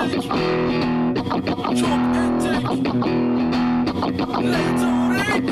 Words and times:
Çok 0.00 0.08
entek 2.16 2.64
Retorik 4.42 5.50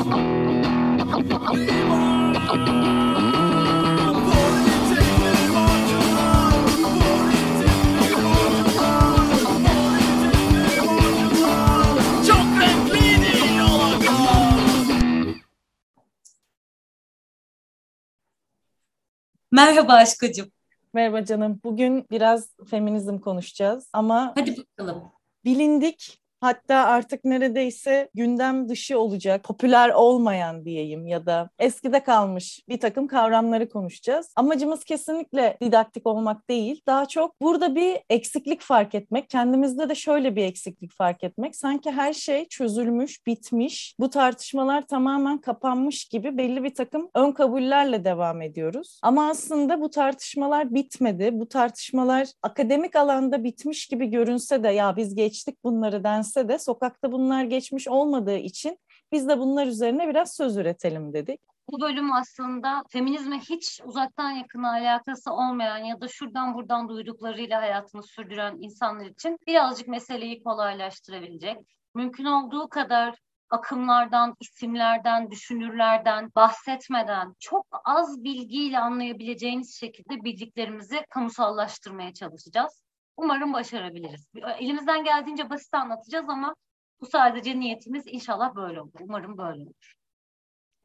Merhaba 19.52 19.92
aşkıcım. 19.94 20.52
Merhaba 20.94 21.24
canım. 21.24 21.60
Bugün 21.64 22.06
biraz 22.10 22.56
feminizm 22.70 23.18
konuşacağız 23.18 23.90
ama 23.92 24.32
Hadi 24.38 24.56
bakalım. 24.56 25.02
bilindik 25.44 26.22
hatta 26.40 26.76
artık 26.76 27.24
neredeyse 27.24 28.08
gündem 28.14 28.68
dışı 28.68 28.98
olacak, 28.98 29.44
popüler 29.44 29.90
olmayan 29.90 30.64
diyeyim 30.64 31.06
ya 31.06 31.26
da 31.26 31.50
eskide 31.58 32.02
kalmış 32.02 32.62
bir 32.68 32.80
takım 32.80 33.06
kavramları 33.06 33.68
konuşacağız. 33.68 34.32
Amacımız 34.36 34.84
kesinlikle 34.84 35.56
didaktik 35.62 36.06
olmak 36.06 36.50
değil. 36.50 36.82
Daha 36.86 37.06
çok 37.06 37.40
burada 37.40 37.74
bir 37.74 37.98
eksiklik 38.10 38.60
fark 38.60 38.94
etmek, 38.94 39.30
kendimizde 39.30 39.88
de 39.88 39.94
şöyle 39.94 40.36
bir 40.36 40.44
eksiklik 40.44 40.92
fark 40.92 41.24
etmek. 41.24 41.56
Sanki 41.56 41.90
her 41.90 42.12
şey 42.12 42.48
çözülmüş, 42.48 43.26
bitmiş, 43.26 43.94
bu 44.00 44.10
tartışmalar 44.10 44.86
tamamen 44.86 45.38
kapanmış 45.38 46.04
gibi 46.04 46.38
belli 46.38 46.64
bir 46.64 46.74
takım 46.74 47.10
ön 47.14 47.32
kabullerle 47.32 48.04
devam 48.04 48.42
ediyoruz. 48.42 49.00
Ama 49.02 49.28
aslında 49.28 49.80
bu 49.80 49.90
tartışmalar 49.90 50.74
bitmedi. 50.74 51.30
Bu 51.32 51.48
tartışmalar 51.48 52.28
akademik 52.42 52.96
alanda 52.96 53.44
bitmiş 53.44 53.86
gibi 53.86 54.06
görünse 54.06 54.62
de 54.62 54.68
ya 54.68 54.96
biz 54.96 55.14
geçtik 55.14 55.64
bunları 55.64 56.04
de 56.36 56.58
sokakta 56.58 57.12
bunlar 57.12 57.44
geçmiş 57.44 57.88
olmadığı 57.88 58.36
için 58.36 58.78
biz 59.12 59.28
de 59.28 59.38
bunlar 59.38 59.66
üzerine 59.66 60.08
biraz 60.08 60.36
söz 60.36 60.56
üretelim 60.56 61.12
dedik. 61.12 61.40
Bu 61.70 61.80
bölüm 61.80 62.12
aslında 62.12 62.84
feminizme 62.88 63.38
hiç 63.38 63.80
uzaktan 63.84 64.30
yakına 64.30 64.70
alakası 64.70 65.32
olmayan 65.32 65.78
ya 65.78 66.00
da 66.00 66.08
şuradan 66.08 66.54
buradan 66.54 66.88
duyduklarıyla 66.88 67.60
hayatını 67.60 68.02
sürdüren 68.02 68.56
insanlar 68.60 69.06
için 69.06 69.38
birazcık 69.46 69.88
meseleyi 69.88 70.42
kolaylaştırabilecek. 70.42 71.56
Mümkün 71.94 72.24
olduğu 72.24 72.68
kadar 72.68 73.18
akımlardan, 73.50 74.34
isimlerden, 74.40 75.30
düşünürlerden 75.30 76.30
bahsetmeden 76.36 77.34
çok 77.38 77.66
az 77.84 78.24
bilgiyle 78.24 78.78
anlayabileceğiniz 78.78 79.76
şekilde 79.80 80.24
bildiklerimizi 80.24 81.04
kamusallaştırmaya 81.10 82.14
çalışacağız. 82.14 82.82
Umarım 83.18 83.52
başarabiliriz. 83.52 84.28
Elimizden 84.58 85.04
geldiğince 85.04 85.50
basit 85.50 85.74
anlatacağız 85.74 86.28
ama 86.28 86.54
bu 87.00 87.06
sadece 87.06 87.60
niyetimiz 87.60 88.04
inşallah 88.06 88.54
böyle 88.54 88.80
olur. 88.80 89.00
Umarım 89.00 89.38
böyle 89.38 89.62
olur. 89.62 89.94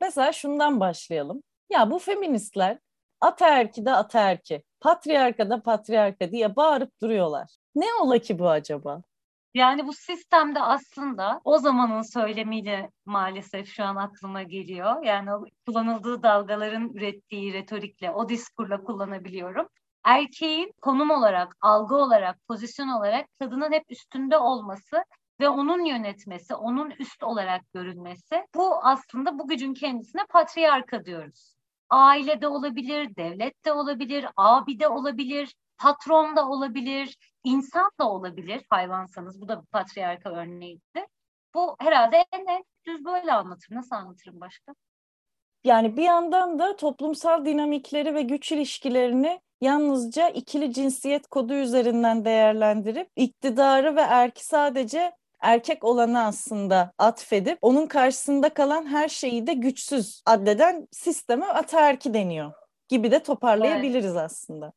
Mesela 0.01 0.31
şundan 0.31 0.79
başlayalım. 0.79 1.43
Ya 1.69 1.91
bu 1.91 1.99
feministler 1.99 2.79
ataerki 3.21 3.85
de 3.85 3.91
ataerki, 3.91 4.63
patriarka 4.79 5.49
da 5.49 5.61
patriarka 5.61 6.31
diye 6.31 6.55
bağırıp 6.55 7.01
duruyorlar. 7.01 7.49
Ne 7.75 7.85
ola 8.01 8.19
ki 8.19 8.39
bu 8.39 8.49
acaba? 8.49 9.01
Yani 9.53 9.87
bu 9.87 9.93
sistemde 9.93 10.59
aslında 10.59 11.41
o 11.43 11.57
zamanın 11.57 12.01
söylemiyle 12.01 12.91
maalesef 13.05 13.67
şu 13.67 13.83
an 13.83 13.95
aklıma 13.95 14.43
geliyor. 14.43 15.03
Yani 15.03 15.29
kullanıldığı 15.65 16.23
dalgaların 16.23 16.89
ürettiği 16.93 17.53
retorikle, 17.53 18.11
o 18.11 18.29
diskurla 18.29 18.83
kullanabiliyorum. 18.83 19.67
Erkeğin 20.03 20.73
konum 20.81 21.09
olarak, 21.09 21.55
algı 21.61 21.95
olarak, 21.95 22.37
pozisyon 22.47 22.87
olarak 22.87 23.27
kadının 23.39 23.71
hep 23.71 23.83
üstünde 23.89 24.37
olması 24.37 25.05
ve 25.39 25.49
onun 25.49 25.85
yönetmesi, 25.85 26.55
onun 26.55 26.89
üst 26.89 27.23
olarak 27.23 27.73
görülmesi. 27.73 28.47
Bu 28.55 28.85
aslında 28.85 29.39
bu 29.39 29.47
gücün 29.47 29.73
kendisine 29.73 30.21
patriarka 30.29 31.05
diyoruz. 31.05 31.55
Ailede 31.89 32.47
olabilir, 32.47 33.15
devlette 33.15 33.71
olabilir, 33.71 34.25
abi 34.37 34.79
de 34.79 34.87
olabilir, 34.87 35.55
patron 35.77 36.35
da 36.35 36.47
olabilir, 36.49 37.17
insan 37.43 37.91
da 37.99 38.09
olabilir 38.09 38.65
hayvansanız. 38.69 39.41
Bu 39.41 39.47
da 39.47 39.61
bir 39.61 39.67
patriarka 39.67 40.29
örneğiydi. 40.29 41.07
Bu 41.53 41.75
herhalde 41.79 42.25
en, 42.31 42.45
en 42.45 42.63
düz 42.85 43.05
böyle 43.05 43.33
anlatır. 43.33 43.75
Nasıl 43.75 43.95
anlatırım 43.95 44.41
başka? 44.41 44.73
Yani 45.63 45.97
bir 45.97 46.03
yandan 46.03 46.59
da 46.59 46.75
toplumsal 46.75 47.45
dinamikleri 47.45 48.15
ve 48.15 48.21
güç 48.21 48.51
ilişkilerini 48.51 49.41
yalnızca 49.61 50.29
ikili 50.29 50.73
cinsiyet 50.73 51.27
kodu 51.27 51.53
üzerinden 51.53 52.25
değerlendirip 52.25 53.09
iktidarı 53.15 53.95
ve 53.95 54.01
erki 54.01 54.45
sadece 54.45 55.11
erkek 55.39 55.83
olanı 55.83 56.25
aslında 56.25 56.91
atfedip 56.97 57.57
onun 57.61 57.85
karşısında 57.85 58.49
kalan 58.49 58.85
her 58.85 59.09
şeyi 59.09 59.47
de 59.47 59.53
güçsüz 59.53 60.21
addeden 60.25 60.87
sisteme 60.91 61.45
ataerki 61.45 62.13
deniyor 62.13 62.51
gibi 62.89 63.11
de 63.11 63.19
toparlayabiliriz 63.19 64.11
evet. 64.11 64.21
aslında 64.21 64.73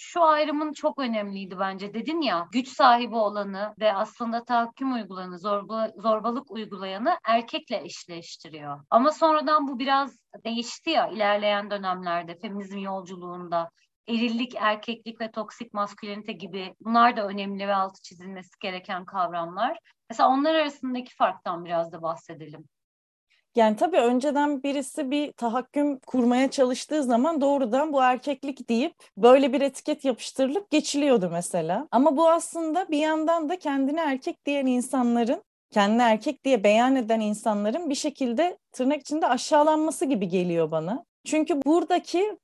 şu 0.00 0.24
ayrımın 0.24 0.72
çok 0.72 0.98
önemliydi 0.98 1.58
bence. 1.58 1.94
Dedin 1.94 2.20
ya 2.20 2.48
güç 2.52 2.68
sahibi 2.68 3.16
olanı 3.16 3.74
ve 3.80 3.94
aslında 3.94 4.44
tahakküm 4.44 4.92
uygulayanı, 4.92 5.38
zorba, 5.38 5.88
zorbalık 5.96 6.50
uygulayanı 6.50 7.18
erkekle 7.24 7.84
eşleştiriyor. 7.84 8.84
Ama 8.90 9.12
sonradan 9.12 9.68
bu 9.68 9.78
biraz 9.78 10.18
değişti 10.44 10.90
ya 10.90 11.08
ilerleyen 11.08 11.70
dönemlerde 11.70 12.38
feminizm 12.38 12.78
yolculuğunda. 12.78 13.70
Erillik, 14.08 14.54
erkeklik 14.54 15.20
ve 15.20 15.30
toksik 15.30 15.74
maskülenite 15.74 16.32
gibi 16.32 16.74
bunlar 16.80 17.16
da 17.16 17.26
önemli 17.26 17.68
ve 17.68 17.74
altı 17.74 18.02
çizilmesi 18.02 18.50
gereken 18.60 19.04
kavramlar. 19.04 19.78
Mesela 20.10 20.28
onlar 20.28 20.54
arasındaki 20.54 21.14
farktan 21.14 21.64
biraz 21.64 21.92
da 21.92 22.02
bahsedelim. 22.02 22.64
Yani 23.56 23.76
tabii 23.76 23.96
önceden 23.96 24.62
birisi 24.62 25.10
bir 25.10 25.32
tahakküm 25.32 25.98
kurmaya 25.98 26.50
çalıştığı 26.50 27.02
zaman 27.02 27.40
doğrudan 27.40 27.92
bu 27.92 28.02
erkeklik 28.02 28.68
deyip 28.68 28.94
böyle 29.16 29.52
bir 29.52 29.60
etiket 29.60 30.04
yapıştırılıp 30.04 30.70
geçiliyordu 30.70 31.28
mesela. 31.32 31.88
Ama 31.90 32.16
bu 32.16 32.28
aslında 32.28 32.86
bir 32.90 32.98
yandan 32.98 33.48
da 33.48 33.58
kendini 33.58 34.00
erkek 34.00 34.46
diyen 34.46 34.66
insanların 34.66 35.42
kendini 35.70 36.02
erkek 36.02 36.44
diye 36.44 36.64
beyan 36.64 36.96
eden 36.96 37.20
insanların 37.20 37.90
bir 37.90 37.94
şekilde 37.94 38.58
tırnak 38.72 39.00
içinde 39.00 39.26
aşağılanması 39.26 40.04
gibi 40.04 40.28
geliyor 40.28 40.70
bana. 40.70 41.04
Çünkü 41.24 41.62
buradaki 41.66 42.38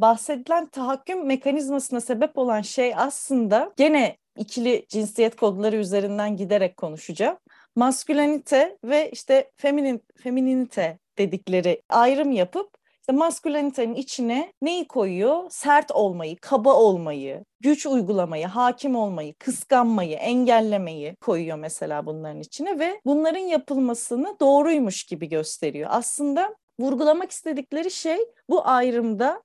bahsedilen 0.00 0.66
tahakküm 0.66 1.26
mekanizmasına 1.26 2.00
sebep 2.00 2.38
olan 2.38 2.60
şey 2.60 2.94
aslında 2.96 3.72
gene 3.76 4.16
ikili 4.38 4.86
cinsiyet 4.88 5.36
kodları 5.36 5.76
üzerinden 5.76 6.36
giderek 6.36 6.76
konuşacağım 6.76 7.36
maskülenite 7.76 8.78
ve 8.84 9.10
işte 9.10 9.50
feminin 9.56 10.02
femininite 10.16 10.98
dedikleri 11.18 11.82
ayrım 11.88 12.32
yapıp 12.32 12.70
işte 13.00 13.12
maskülenitenin 13.12 13.94
içine 13.94 14.52
neyi 14.62 14.88
koyuyor? 14.88 15.44
Sert 15.50 15.90
olmayı, 15.90 16.36
kaba 16.40 16.74
olmayı, 16.74 17.44
güç 17.60 17.86
uygulamayı, 17.86 18.46
hakim 18.46 18.96
olmayı, 18.96 19.34
kıskanmayı, 19.38 20.16
engellemeyi 20.16 21.16
koyuyor 21.20 21.58
mesela 21.58 22.06
bunların 22.06 22.40
içine 22.40 22.78
ve 22.78 23.00
bunların 23.06 23.40
yapılmasını 23.40 24.36
doğruymuş 24.40 25.04
gibi 25.04 25.28
gösteriyor. 25.28 25.90
Aslında 25.92 26.56
vurgulamak 26.80 27.30
istedikleri 27.30 27.90
şey 27.90 28.18
bu 28.50 28.66
ayrımda 28.68 29.42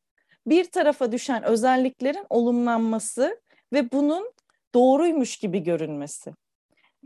bir 0.47 0.65
tarafa 0.65 1.11
düşen 1.11 1.43
özelliklerin 1.43 2.25
olumlanması 2.29 3.41
ve 3.73 3.91
bunun 3.91 4.31
doğruymuş 4.75 5.37
gibi 5.37 5.63
görünmesi. 5.63 6.33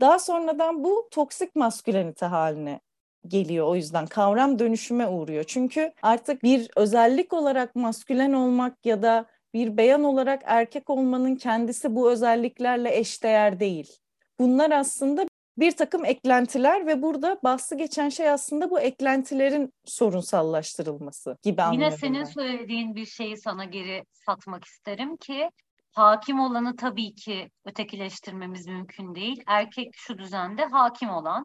Daha 0.00 0.18
sonradan 0.18 0.84
bu 0.84 1.08
toksik 1.10 1.56
maskülenite 1.56 2.26
haline 2.26 2.80
geliyor 3.28 3.66
o 3.66 3.76
yüzden 3.76 4.06
kavram 4.06 4.58
dönüşüme 4.58 5.06
uğruyor. 5.06 5.44
Çünkü 5.44 5.92
artık 6.02 6.42
bir 6.42 6.70
özellik 6.76 7.32
olarak 7.32 7.74
maskülen 7.74 8.32
olmak 8.32 8.86
ya 8.86 9.02
da 9.02 9.26
bir 9.54 9.76
beyan 9.76 10.04
olarak 10.04 10.42
erkek 10.44 10.90
olmanın 10.90 11.36
kendisi 11.36 11.94
bu 11.96 12.10
özelliklerle 12.10 12.96
eşdeğer 12.96 13.60
değil. 13.60 13.96
Bunlar 14.40 14.70
aslında 14.70 15.26
bir 15.58 15.72
takım 15.72 16.04
eklentiler 16.04 16.86
ve 16.86 17.02
burada 17.02 17.38
bahsi 17.44 17.76
geçen 17.76 18.08
şey 18.08 18.30
aslında 18.30 18.70
bu 18.70 18.80
eklentilerin 18.80 19.72
sorunsallaştırılması 19.84 21.36
gibi 21.42 21.62
anlıyorum. 21.62 21.90
Yine 21.90 21.98
senin 21.98 22.20
ben. 22.20 22.24
söylediğin 22.24 22.94
bir 22.94 23.06
şeyi 23.06 23.36
sana 23.36 23.64
geri 23.64 24.04
satmak 24.12 24.64
isterim 24.64 25.16
ki 25.16 25.50
hakim 25.94 26.40
olanı 26.40 26.76
tabii 26.76 27.14
ki 27.14 27.50
ötekileştirmemiz 27.64 28.66
mümkün 28.66 29.14
değil. 29.14 29.42
Erkek 29.46 29.88
şu 29.94 30.18
düzende 30.18 30.64
hakim 30.64 31.10
olan, 31.10 31.44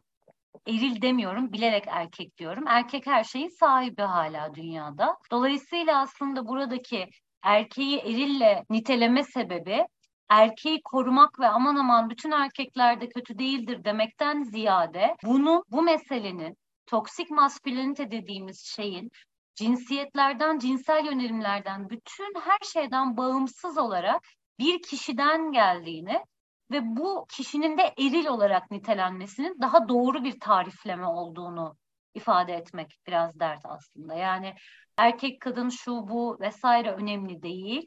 eril 0.66 1.02
demiyorum, 1.02 1.52
bilerek 1.52 1.84
erkek 1.86 2.38
diyorum. 2.38 2.64
Erkek 2.66 3.06
her 3.06 3.24
şeyin 3.24 3.48
sahibi 3.48 4.02
hala 4.02 4.54
dünyada. 4.54 5.16
Dolayısıyla 5.30 6.00
aslında 6.00 6.48
buradaki 6.48 7.06
erkeği 7.42 7.98
erille 7.98 8.64
niteleme 8.70 9.24
sebebi 9.24 9.86
erkeği 10.28 10.80
korumak 10.84 11.40
ve 11.40 11.48
aman 11.48 11.76
aman 11.76 12.10
bütün 12.10 12.30
erkekler 12.30 13.00
de 13.00 13.08
kötü 13.08 13.38
değildir 13.38 13.84
demekten 13.84 14.42
ziyade 14.42 15.16
bunu 15.24 15.64
bu 15.70 15.82
meselenin 15.82 16.56
toksik 16.86 17.30
maskülenite 17.30 18.10
dediğimiz 18.10 18.60
şeyin 18.76 19.10
cinsiyetlerden, 19.54 20.58
cinsel 20.58 21.04
yönelimlerden, 21.04 21.90
bütün 21.90 22.34
her 22.40 22.58
şeyden 22.72 23.16
bağımsız 23.16 23.78
olarak 23.78 24.20
bir 24.60 24.82
kişiden 24.82 25.52
geldiğini 25.52 26.24
ve 26.70 26.96
bu 26.96 27.26
kişinin 27.30 27.78
de 27.78 27.94
eril 27.98 28.26
olarak 28.26 28.70
nitelenmesinin 28.70 29.56
daha 29.60 29.88
doğru 29.88 30.24
bir 30.24 30.40
tarifleme 30.40 31.06
olduğunu 31.06 31.76
ifade 32.14 32.52
etmek 32.52 32.98
biraz 33.06 33.40
dert 33.40 33.60
aslında. 33.64 34.14
Yani 34.14 34.54
erkek 34.96 35.40
kadın 35.40 35.68
şu 35.68 35.92
bu 35.92 36.38
vesaire 36.40 36.92
önemli 36.92 37.42
değil. 37.42 37.86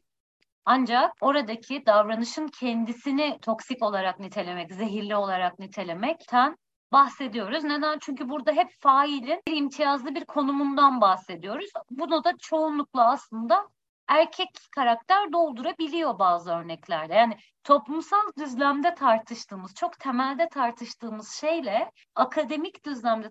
Ancak 0.64 1.12
oradaki 1.20 1.86
davranışın 1.86 2.48
kendisini 2.48 3.38
toksik 3.42 3.82
olarak 3.82 4.20
nitelemek, 4.20 4.74
zehirli 4.74 5.16
olarak 5.16 5.58
nitelemekten 5.58 6.56
bahsediyoruz. 6.92 7.64
Neden? 7.64 7.98
Çünkü 7.98 8.28
burada 8.28 8.52
hep 8.52 8.68
failin 8.80 9.42
bir 9.48 9.56
imtiyazlı 9.56 10.14
bir 10.14 10.24
konumundan 10.24 11.00
bahsediyoruz. 11.00 11.70
Bunu 11.90 12.24
da 12.24 12.32
çoğunlukla 12.38 13.10
aslında 13.10 13.68
erkek 14.08 14.48
karakter 14.74 15.32
doldurabiliyor 15.32 16.18
bazı 16.18 16.50
örneklerde. 16.50 17.14
Yani 17.14 17.36
toplumsal 17.64 18.32
düzlemde 18.38 18.94
tartıştığımız, 18.94 19.74
çok 19.74 20.00
temelde 20.00 20.48
tartıştığımız 20.48 21.32
şeyle 21.40 21.90
akademik 22.14 22.84
düzlemde 22.84 23.30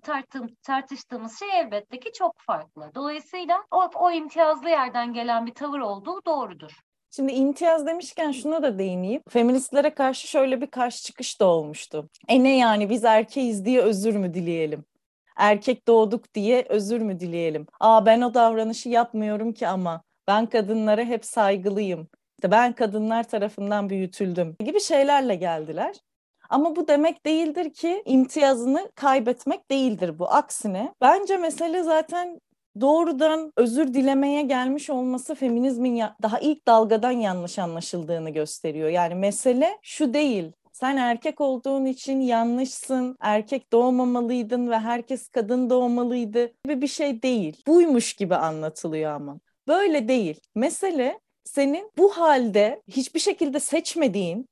tartıştığımız 0.64 1.40
şey 1.40 1.60
elbette 1.60 2.00
ki 2.00 2.12
çok 2.14 2.36
farklı. 2.38 2.92
Dolayısıyla 2.96 3.64
o, 3.72 3.90
o 3.96 4.12
imtiyazlı 4.12 4.70
yerden 4.70 5.14
gelen 5.14 5.46
bir 5.46 5.54
tavır 5.54 5.80
olduğu 5.80 6.26
doğrudur. 6.26 6.72
Şimdi 7.16 7.32
imtiyaz 7.32 7.88
demişken 7.88 8.32
şuna 8.32 8.64
da 8.64 8.80
değineyim. 8.80 9.22
Feministlere 9.30 9.94
karşı 9.94 10.28
şöyle 10.28 10.62
bir 10.62 10.68
karşı 10.68 11.04
çıkış 11.04 11.40
da 11.40 11.46
olmuştu. 11.46 12.10
E 12.28 12.44
ne 12.44 12.58
yani 12.58 12.90
biz 12.90 13.04
erkeğiz 13.06 13.66
diye 13.66 13.82
özür 13.82 14.16
mü 14.16 14.34
dileyelim? 14.34 14.86
Erkek 15.38 15.88
doğduk 15.88 16.34
diye 16.34 16.66
özür 16.70 17.02
mü 17.02 17.20
dileyelim? 17.20 17.68
Aa 17.80 18.06
ben 18.06 18.22
o 18.22 18.34
davranışı 18.34 18.90
yapmıyorum 18.90 19.54
ki 19.54 19.68
ama 19.68 20.04
ben 20.28 20.46
kadınlara 20.46 21.04
hep 21.04 21.26
saygılıyım. 21.26 22.08
İşte 22.40 22.52
ben 22.52 22.74
kadınlar 22.74 23.24
tarafından 23.24 23.90
büyütüldüm 23.90 24.56
gibi 24.60 24.80
şeylerle 24.80 25.36
geldiler. 25.36 25.96
Ama 26.50 26.76
bu 26.76 26.88
demek 26.88 27.26
değildir 27.26 27.74
ki 27.74 28.04
imtiyazını 28.06 28.92
kaybetmek 28.96 29.72
değildir 29.72 30.20
bu. 30.20 30.30
Aksine 30.32 30.94
bence 31.02 31.38
mesele 31.38 31.84
zaten 31.84 32.40
doğrudan 32.82 33.54
özür 33.58 33.94
dilemeye 33.94 34.42
gelmiş 34.42 34.90
olması 34.90 35.36
feminizmin 35.36 36.04
daha 36.22 36.40
ilk 36.40 36.68
dalgadan 36.68 37.12
yanlış 37.12 37.60
anlaşıldığını 37.60 38.30
gösteriyor. 38.30 38.90
Yani 38.90 39.16
mesele 39.16 39.78
şu 39.82 40.14
değil. 40.14 40.52
Sen 40.74 40.98
erkek 40.98 41.42
olduğun 41.42 41.86
için 41.86 42.20
yanlışsın, 42.20 43.18
erkek 43.20 43.72
doğmamalıydın 43.72 44.70
ve 44.70 44.80
herkes 44.80 45.30
kadın 45.30 45.70
doğmalıydı 45.70 46.52
gibi 46.66 46.82
bir 46.82 46.88
şey 46.88 47.22
değil. 47.22 47.64
Buymuş 47.68 48.14
gibi 48.14 48.36
anlatılıyor 48.36 49.12
ama. 49.12 49.40
Böyle 49.68 50.08
değil. 50.08 50.40
Mesele 50.56 51.20
senin 51.44 51.92
bu 51.98 52.18
halde 52.18 52.82
hiçbir 52.88 53.20
şekilde 53.20 53.60
seçmediğin, 53.60 54.50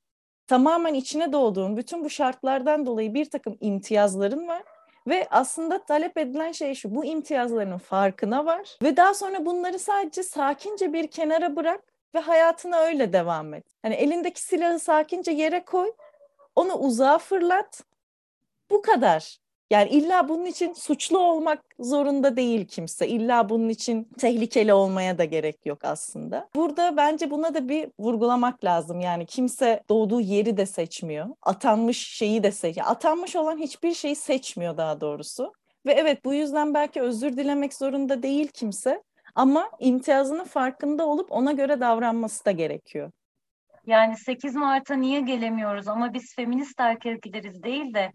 tamamen 0.48 0.94
içine 0.94 1.34
doğduğun 1.34 1.78
bütün 1.78 2.04
bu 2.04 2.10
şartlardan 2.10 2.86
dolayı 2.86 3.14
bir 3.14 3.30
takım 3.30 3.58
imtiyazların 3.60 4.48
var. 4.48 4.64
Ve 5.08 5.28
aslında 5.30 5.86
talep 5.86 6.18
edilen 6.18 6.52
şey 6.52 6.76
şu, 6.76 6.96
bu 6.96 7.06
imtiyazların 7.06 7.78
farkına 7.78 8.46
var 8.46 8.78
ve 8.84 8.98
daha 8.98 9.14
sonra 9.14 9.46
bunları 9.46 9.80
sadece 9.80 10.24
sakince 10.24 10.94
bir 10.94 11.08
kenara 11.08 11.56
bırak 11.56 11.84
ve 12.16 12.20
hayatına 12.20 12.80
öyle 12.80 13.14
devam 13.14 13.54
et. 13.54 13.66
Hani 13.82 13.96
elindeki 13.96 14.42
silahı 14.42 14.80
sakince 14.80 15.32
yere 15.32 15.66
koy, 15.66 15.92
onu 16.56 16.74
uzağa 16.74 17.18
fırlat, 17.18 17.84
bu 18.70 18.82
kadar. 18.82 19.41
Yani 19.72 19.90
illa 19.90 20.30
bunun 20.30 20.46
için 20.46 20.74
suçlu 20.74 21.20
olmak 21.20 21.64
zorunda 21.80 22.36
değil 22.36 22.66
kimse. 22.68 23.08
İlla 23.08 23.50
bunun 23.50 23.70
için 23.70 24.04
tehlikeli 24.04 24.74
olmaya 24.74 25.18
da 25.18 25.26
gerek 25.26 25.66
yok 25.66 25.86
aslında. 25.86 26.50
Burada 26.56 26.98
bence 26.98 27.32
buna 27.32 27.54
da 27.54 27.70
bir 27.70 27.90
vurgulamak 28.00 28.64
lazım. 28.64 29.00
Yani 29.00 29.26
kimse 29.26 29.84
doğduğu 29.90 30.22
yeri 30.22 30.58
de 30.58 30.66
seçmiyor. 30.66 31.28
Atanmış 31.42 31.98
şeyi 31.98 32.44
de 32.44 32.52
seçmiyor. 32.52 32.92
Atanmış 32.92 33.36
olan 33.36 33.58
hiçbir 33.58 33.94
şeyi 33.94 34.16
seçmiyor 34.16 34.78
daha 34.78 35.02
doğrusu. 35.02 35.54
Ve 35.86 35.94
evet 35.94 36.26
bu 36.26 36.34
yüzden 36.34 36.74
belki 36.74 37.02
özür 37.02 37.38
dilemek 37.38 37.74
zorunda 37.74 38.24
değil 38.24 38.48
kimse. 38.48 39.04
Ama 39.36 39.70
imtiyazının 39.80 40.44
farkında 40.44 41.08
olup 41.08 41.32
ona 41.32 41.52
göre 41.52 41.80
davranması 41.80 42.46
da 42.46 42.52
gerekiyor. 42.52 43.12
Yani 43.86 44.18
8 44.18 44.56
Mart'a 44.56 44.96
niye 44.96 45.22
gelemiyoruz 45.22 45.88
ama 45.88 46.14
biz 46.14 46.36
feminist 46.36 46.80
erkekleriz 46.80 47.64
değil 47.64 47.94
de 47.94 48.12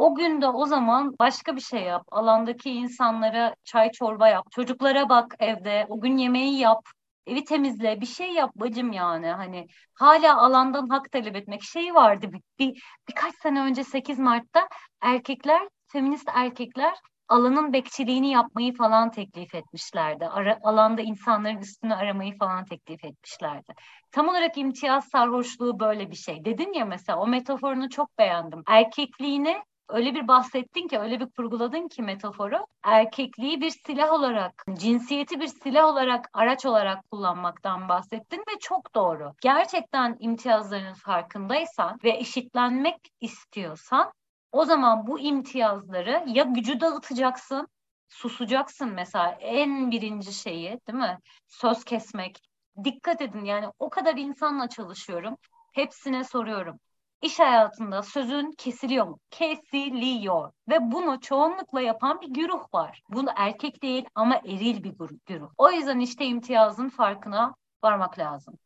o 0.00 0.14
gün 0.14 0.42
de 0.42 0.48
o 0.48 0.66
zaman 0.66 1.14
başka 1.18 1.56
bir 1.56 1.60
şey 1.60 1.82
yap. 1.82 2.04
Alandaki 2.10 2.70
insanlara 2.70 3.54
çay 3.64 3.90
çorba 3.92 4.28
yap. 4.28 4.46
Çocuklara 4.50 5.08
bak 5.08 5.34
evde. 5.38 5.86
O 5.88 6.00
gün 6.00 6.16
yemeği 6.16 6.58
yap. 6.58 6.88
Evi 7.26 7.44
temizle. 7.44 8.00
Bir 8.00 8.06
şey 8.06 8.32
yap 8.32 8.50
bacım 8.54 8.92
yani. 8.92 9.26
Hani 9.26 9.66
hala 9.94 10.38
alandan 10.38 10.88
hak 10.88 11.12
talep 11.12 11.36
etmek 11.36 11.62
şeyi 11.62 11.94
vardı. 11.94 12.32
Bir, 12.32 12.40
bir, 12.58 12.82
birkaç 13.08 13.34
sene 13.34 13.60
önce 13.60 13.84
8 13.84 14.18
Mart'ta 14.18 14.68
erkekler, 15.00 15.68
feminist 15.88 16.28
erkekler 16.34 16.94
alanın 17.28 17.72
bekçiliğini 17.72 18.30
yapmayı 18.30 18.74
falan 18.74 19.10
teklif 19.10 19.54
etmişlerdi. 19.54 20.26
Ara, 20.26 20.58
alanda 20.62 21.02
insanların 21.02 21.58
üstünü 21.58 21.94
aramayı 21.94 22.38
falan 22.38 22.64
teklif 22.64 23.04
etmişlerdi. 23.04 23.74
Tam 24.10 24.28
olarak 24.28 24.58
imtiyaz 24.58 25.04
sarhoşluğu 25.08 25.80
böyle 25.80 26.10
bir 26.10 26.16
şey. 26.16 26.44
Dedin 26.44 26.72
ya 26.72 26.84
mesela 26.84 27.18
o 27.18 27.26
metaforunu 27.26 27.88
çok 27.88 28.18
beğendim. 28.18 28.62
Erkekliğine 28.68 29.62
öyle 29.92 30.14
bir 30.14 30.28
bahsettin 30.28 30.88
ki, 30.88 30.98
öyle 30.98 31.20
bir 31.20 31.26
kurguladın 31.26 31.88
ki 31.88 32.02
metaforu, 32.02 32.66
erkekliği 32.82 33.60
bir 33.60 33.70
silah 33.70 34.12
olarak, 34.12 34.64
cinsiyeti 34.74 35.40
bir 35.40 35.46
silah 35.46 35.84
olarak, 35.84 36.30
araç 36.32 36.66
olarak 36.66 37.10
kullanmaktan 37.10 37.88
bahsettin 37.88 38.38
ve 38.38 38.58
çok 38.60 38.94
doğru. 38.94 39.32
Gerçekten 39.42 40.16
imtiyazlarının 40.20 40.94
farkındaysan 40.94 41.98
ve 42.04 42.10
eşitlenmek 42.10 42.96
istiyorsan, 43.20 44.12
o 44.52 44.64
zaman 44.64 45.06
bu 45.06 45.20
imtiyazları 45.20 46.24
ya 46.26 46.44
gücü 46.44 46.80
dağıtacaksın, 46.80 47.68
susacaksın 48.08 48.88
mesela 48.88 49.30
en 49.40 49.90
birinci 49.90 50.32
şeyi 50.32 50.68
değil 50.88 50.98
mi? 50.98 51.18
Söz 51.48 51.84
kesmek. 51.84 52.38
Dikkat 52.84 53.22
edin 53.22 53.44
yani 53.44 53.66
o 53.78 53.90
kadar 53.90 54.16
insanla 54.16 54.68
çalışıyorum. 54.68 55.36
Hepsine 55.72 56.24
soruyorum 56.24 56.78
iş 57.22 57.38
hayatında 57.38 58.02
sözün 58.02 58.52
kesiliyor 58.52 59.06
mu? 59.06 59.18
Kesiliyor. 59.30 60.52
Ve 60.68 60.92
bunu 60.92 61.20
çoğunlukla 61.20 61.80
yapan 61.80 62.20
bir 62.20 62.28
güruh 62.28 62.74
var. 62.74 63.02
Bunu 63.08 63.28
erkek 63.36 63.82
değil 63.82 64.04
ama 64.14 64.36
eril 64.36 64.84
bir 64.84 64.94
güruh. 65.26 65.50
O 65.58 65.70
yüzden 65.70 66.00
işte 66.00 66.24
imtiyazın 66.24 66.88
farkına 66.88 67.54
varmak 67.84 68.18
lazım. 68.18 68.58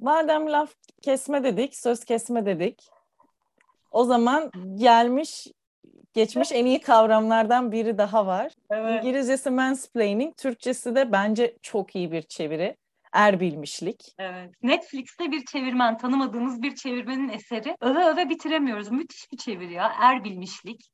Madem 0.00 0.52
laf 0.52 0.74
kesme 1.02 1.44
dedik, 1.44 1.76
söz 1.76 2.04
kesme 2.04 2.46
dedik. 2.46 2.88
O 3.90 4.04
zaman 4.04 4.50
gelmiş 4.74 5.46
geçmiş 6.14 6.52
en 6.52 6.66
iyi 6.66 6.80
kavramlardan 6.80 7.72
biri 7.72 7.98
daha 7.98 8.26
var. 8.26 8.52
Evet. 8.70 9.04
İngilizcesi 9.04 9.50
mansplaining, 9.50 10.36
Türkçesi 10.36 10.94
de 10.94 11.12
bence 11.12 11.56
çok 11.62 11.96
iyi 11.96 12.12
bir 12.12 12.22
çeviri. 12.22 12.76
Er 13.12 13.40
bilmişlik. 13.40 14.14
Evet. 14.18 14.50
Netflix'te 14.62 15.32
bir 15.32 15.44
çevirmen, 15.44 15.96
tanımadığımız 15.96 16.62
bir 16.62 16.74
çevirmenin 16.74 17.28
eseri. 17.28 17.76
Öve 17.80 18.04
öve 18.04 18.28
bitiremiyoruz. 18.28 18.90
Müthiş 18.90 19.32
bir 19.32 19.36
çeviri 19.36 19.72
ya. 19.72 19.92
Er 20.00 20.24
bilmişlik. 20.24 20.90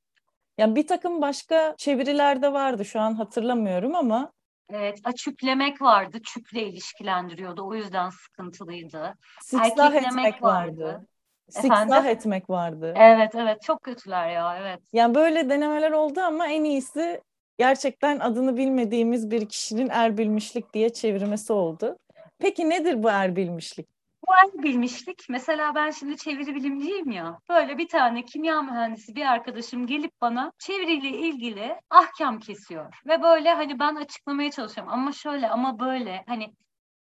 Yani 0.59 0.76
bir 0.76 0.87
takım 0.87 1.23
başka 1.23 1.75
çevirilerde 1.78 2.52
vardı. 2.52 2.85
Şu 2.85 3.00
an 3.00 3.14
hatırlamıyorum 3.14 3.94
ama 3.94 4.33
Evet, 4.71 5.00
açüklemek 5.04 5.83
vardı. 5.83 6.18
Çükle 6.25 6.62
ilişkilendiriyordu. 6.62 7.66
O 7.68 7.75
yüzden 7.75 8.11
sıkıntılıydı. 8.11 9.14
Siksah 9.42 9.94
etmek 9.94 10.42
vardı. 10.42 10.83
vardı. 10.83 11.06
Siksah 11.49 12.06
etmek 12.06 12.50
vardı. 12.50 12.94
Evet, 12.97 13.35
evet. 13.35 13.62
Çok 13.62 13.83
kötüler 13.83 14.28
ya, 14.28 14.56
evet. 14.61 14.80
Yani 14.92 15.14
böyle 15.14 15.49
denemeler 15.49 15.90
oldu 15.90 16.21
ama 16.21 16.47
en 16.47 16.64
iyisi 16.64 17.21
gerçekten 17.59 18.18
adını 18.18 18.56
bilmediğimiz 18.56 19.30
bir 19.30 19.49
kişinin 19.49 19.88
er 19.88 20.18
bilmişlik 20.18 20.75
diye 20.75 20.92
çevirmesi 20.92 21.52
oldu. 21.52 21.97
Peki 22.44 22.70
nedir 22.70 23.02
bu 23.02 23.10
er 23.10 23.36
bilmişlik? 23.36 23.88
Bu 24.28 24.32
er 24.44 24.62
bilmişlik 24.62 25.26
mesela 25.28 25.74
ben 25.74 25.90
şimdi 25.90 26.16
çeviri 26.16 26.54
bilimciyim 26.54 27.10
ya. 27.10 27.38
Böyle 27.48 27.78
bir 27.78 27.88
tane 27.88 28.24
kimya 28.24 28.62
mühendisi 28.62 29.14
bir 29.14 29.24
arkadaşım 29.32 29.86
gelip 29.86 30.12
bana 30.20 30.52
çeviriyle 30.58 31.08
ilgili 31.08 31.76
ahkam 31.90 32.38
kesiyor. 32.38 32.94
Ve 33.06 33.22
böyle 33.22 33.54
hani 33.54 33.78
ben 33.78 33.94
açıklamaya 33.94 34.50
çalışıyorum 34.50 34.92
ama 34.92 35.12
şöyle 35.12 35.48
ama 35.48 35.78
böyle 35.78 36.24
hani 36.26 36.54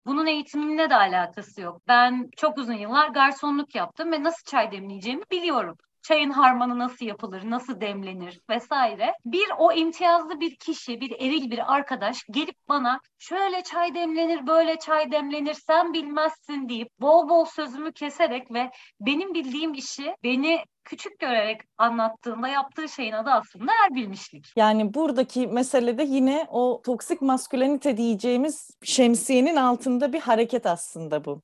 bunun 0.06 0.26
eğitiminle 0.26 0.90
de 0.90 0.97
alakası 0.97 1.61
yok. 1.61 1.82
Ben 1.88 2.28
çok 2.37 2.59
uzun 2.59 2.75
yıllar 2.75 3.09
garsonluk 3.09 3.75
yaptım 3.75 4.12
ve 4.12 4.23
nasıl 4.23 4.44
çay 4.44 4.73
demleyeceğimi 4.73 5.23
biliyorum 5.30 5.76
çayın 6.02 6.30
harmanı 6.30 6.78
nasıl 6.78 7.07
yapılır, 7.07 7.50
nasıl 7.50 7.80
demlenir 7.80 8.40
vesaire. 8.50 9.14
Bir 9.25 9.47
o 9.59 9.73
imtiyazlı 9.73 10.40
bir 10.40 10.57
kişi, 10.57 11.00
bir 11.00 11.11
eril 11.11 11.50
bir 11.50 11.75
arkadaş 11.75 12.25
gelip 12.30 12.57
bana 12.69 13.00
şöyle 13.19 13.62
çay 13.62 13.95
demlenir, 13.95 14.47
böyle 14.47 14.78
çay 14.78 15.12
demlenir, 15.12 15.54
sen 15.54 15.92
bilmezsin 15.92 16.69
deyip 16.69 16.88
bol 17.00 17.28
bol 17.28 17.45
sözümü 17.45 17.92
keserek 17.92 18.52
ve 18.52 18.71
benim 19.00 19.35
bildiğim 19.35 19.75
işi 19.75 20.14
beni 20.23 20.64
küçük 20.85 21.19
görerek 21.19 21.61
anlattığında 21.78 22.49
yaptığı 22.49 22.88
şeyin 22.88 23.12
adı 23.12 23.30
aslında 23.30 23.73
er 23.85 23.95
bilmişlik. 23.95 24.52
Yani 24.57 24.95
buradaki 24.95 25.47
meselede 25.47 26.02
yine 26.02 26.47
o 26.50 26.83
toksik 26.85 27.23
maskülenite 27.23 27.97
diyeceğimiz 27.97 28.71
şemsiyenin 28.83 29.57
altında 29.57 30.12
bir 30.12 30.21
hareket 30.21 30.66
aslında 30.66 31.25
bu. 31.25 31.42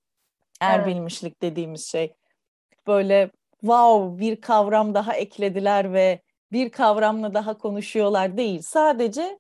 Er 0.61 0.81
evet. 0.81 1.43
dediğimiz 1.43 1.87
şey. 1.87 2.15
böyle 2.87 3.31
wow 3.67 4.19
bir 4.21 4.41
kavram 4.41 4.95
daha 4.95 5.15
eklediler 5.15 5.93
ve 5.93 6.21
bir 6.53 6.71
kavramla 6.71 7.35
daha 7.35 7.59
konuşuyorlar 7.59 8.37
değil. 8.37 8.61
Sadece 8.63 9.39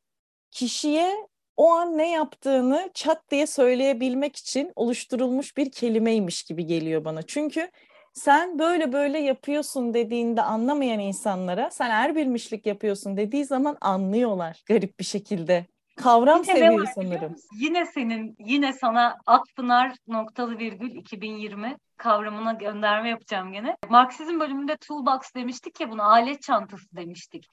kişiye 0.50 1.28
o 1.56 1.70
an 1.72 1.98
ne 1.98 2.10
yaptığını 2.10 2.90
çat 2.94 3.30
diye 3.30 3.46
söyleyebilmek 3.46 4.36
için 4.36 4.72
oluşturulmuş 4.76 5.56
bir 5.56 5.70
kelimeymiş 5.72 6.42
gibi 6.42 6.66
geliyor 6.66 7.04
bana. 7.04 7.22
Çünkü 7.22 7.70
sen 8.14 8.58
böyle 8.58 8.92
böyle 8.92 9.18
yapıyorsun 9.18 9.94
dediğinde 9.94 10.42
anlamayan 10.42 11.00
insanlara 11.00 11.70
sen 11.70 11.90
er 11.90 12.16
bilmişlik 12.16 12.66
yapıyorsun 12.66 13.16
dediği 13.16 13.44
zaman 13.44 13.76
anlıyorlar 13.80 14.62
garip 14.66 15.00
bir 15.00 15.04
şekilde. 15.04 15.66
Kavram 15.96 16.42
Bir 16.42 16.46
de 16.46 16.54
ne 16.54 16.58
seviyor 16.58 16.82
var 16.82 16.92
sanırım. 16.94 17.36
Yine 17.60 17.86
senin, 17.86 18.36
yine 18.38 18.72
sana 18.72 19.16
Akpınar 19.26 19.92
noktalı 20.08 20.58
virgül 20.58 20.90
2020 20.90 21.76
kavramına 21.96 22.52
gönderme 22.52 23.08
yapacağım 23.08 23.52
gene. 23.52 23.76
Marksizm 23.88 24.40
bölümünde 24.40 24.76
toolbox 24.76 25.34
demiştik 25.34 25.80
ya 25.80 25.90
buna 25.90 26.04
alet 26.04 26.42
çantası 26.42 26.96
demiştik. 26.96 27.46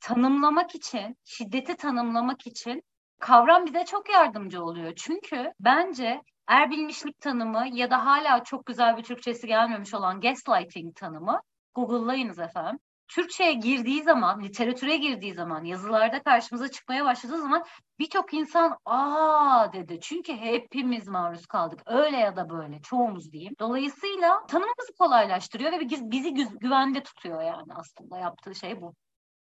Tanımlamak 0.00 0.74
için, 0.74 1.16
şiddeti 1.24 1.76
tanımlamak 1.76 2.46
için 2.46 2.82
kavram 3.20 3.66
bize 3.66 3.84
çok 3.84 4.10
yardımcı 4.10 4.64
oluyor. 4.64 4.92
Çünkü 4.96 5.52
bence 5.60 6.22
erbilmişlik 6.46 7.20
tanımı 7.20 7.64
ya 7.72 7.90
da 7.90 8.06
hala 8.06 8.44
çok 8.44 8.66
güzel 8.66 8.96
bir 8.96 9.02
Türkçesi 9.02 9.46
gelmemiş 9.46 9.94
olan 9.94 10.20
gaslighting 10.20 10.96
tanımı 10.96 11.40
Google'layınız 11.74 12.38
efendim. 12.38 12.78
Türkçe'ye 13.08 13.52
girdiği 13.52 14.02
zaman, 14.02 14.42
literatüre 14.42 14.96
girdiği 14.96 15.34
zaman, 15.34 15.64
yazılarda 15.64 16.22
karşımıza 16.22 16.68
çıkmaya 16.70 17.04
başladığı 17.04 17.38
zaman 17.38 17.64
birçok 17.98 18.34
insan 18.34 18.76
aa 18.84 19.72
dedi. 19.72 19.98
Çünkü 20.02 20.32
hepimiz 20.32 21.08
maruz 21.08 21.46
kaldık. 21.46 21.80
Öyle 21.86 22.16
ya 22.16 22.36
da 22.36 22.50
böyle. 22.50 22.80
Çoğumuz 22.82 23.32
diyeyim. 23.32 23.54
Dolayısıyla 23.60 24.46
tanımımızı 24.46 24.92
kolaylaştırıyor 24.98 25.72
ve 25.72 25.80
bizi, 25.80 26.10
bizi 26.10 26.28
gü- 26.28 26.58
güvende 26.58 27.02
tutuyor 27.02 27.42
yani 27.42 27.74
aslında 27.74 28.18
yaptığı 28.18 28.54
şey 28.54 28.80
bu. 28.80 28.94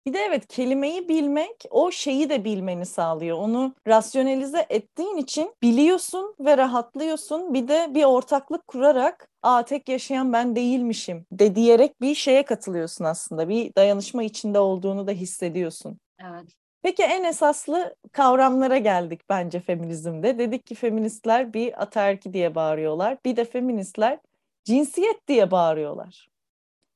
Bir 0.06 0.14
de 0.14 0.20
evet 0.20 0.48
kelimeyi 0.48 1.10
bilmek 1.10 1.66
o 1.70 1.92
şeyi 1.92 2.30
de 2.30 2.44
bilmeni 2.46 2.86
sağlıyor. 2.86 3.38
Onu 3.38 3.76
rasyonelize 3.88 4.66
ettiğin 4.70 5.18
için 5.18 5.54
biliyorsun 5.62 6.36
ve 6.40 6.58
rahatlıyorsun. 6.58 7.54
Bir 7.54 7.68
de 7.68 7.88
bir 7.96 8.04
ortaklık 8.04 8.68
kurarak 8.68 9.28
aa 9.44 9.66
tek 9.66 9.90
yaşayan 9.90 10.34
ben 10.34 10.56
değilmişim 10.56 11.26
de 11.32 11.56
diyerek 11.56 12.02
bir 12.02 12.16
şeye 12.16 12.46
katılıyorsun 12.46 13.06
aslında. 13.06 13.50
Bir 13.50 13.76
dayanışma 13.76 14.24
içinde 14.24 14.60
olduğunu 14.60 15.08
da 15.08 15.12
hissediyorsun. 15.12 15.98
Evet. 16.20 16.46
Peki 16.84 17.04
en 17.04 17.24
esaslı 17.24 17.96
kavramlara 18.12 18.78
geldik 18.78 19.22
bence 19.30 19.60
feminizmde. 19.60 20.40
Dedik 20.40 20.66
ki 20.66 20.76
feministler 20.76 21.54
bir 21.54 21.82
ataerki 21.82 22.34
diye 22.34 22.56
bağırıyorlar. 22.56 23.18
Bir 23.26 23.36
de 23.36 23.46
feministler 23.46 24.20
cinsiyet 24.66 25.28
diye 25.28 25.52
bağırıyorlar. 25.52 26.31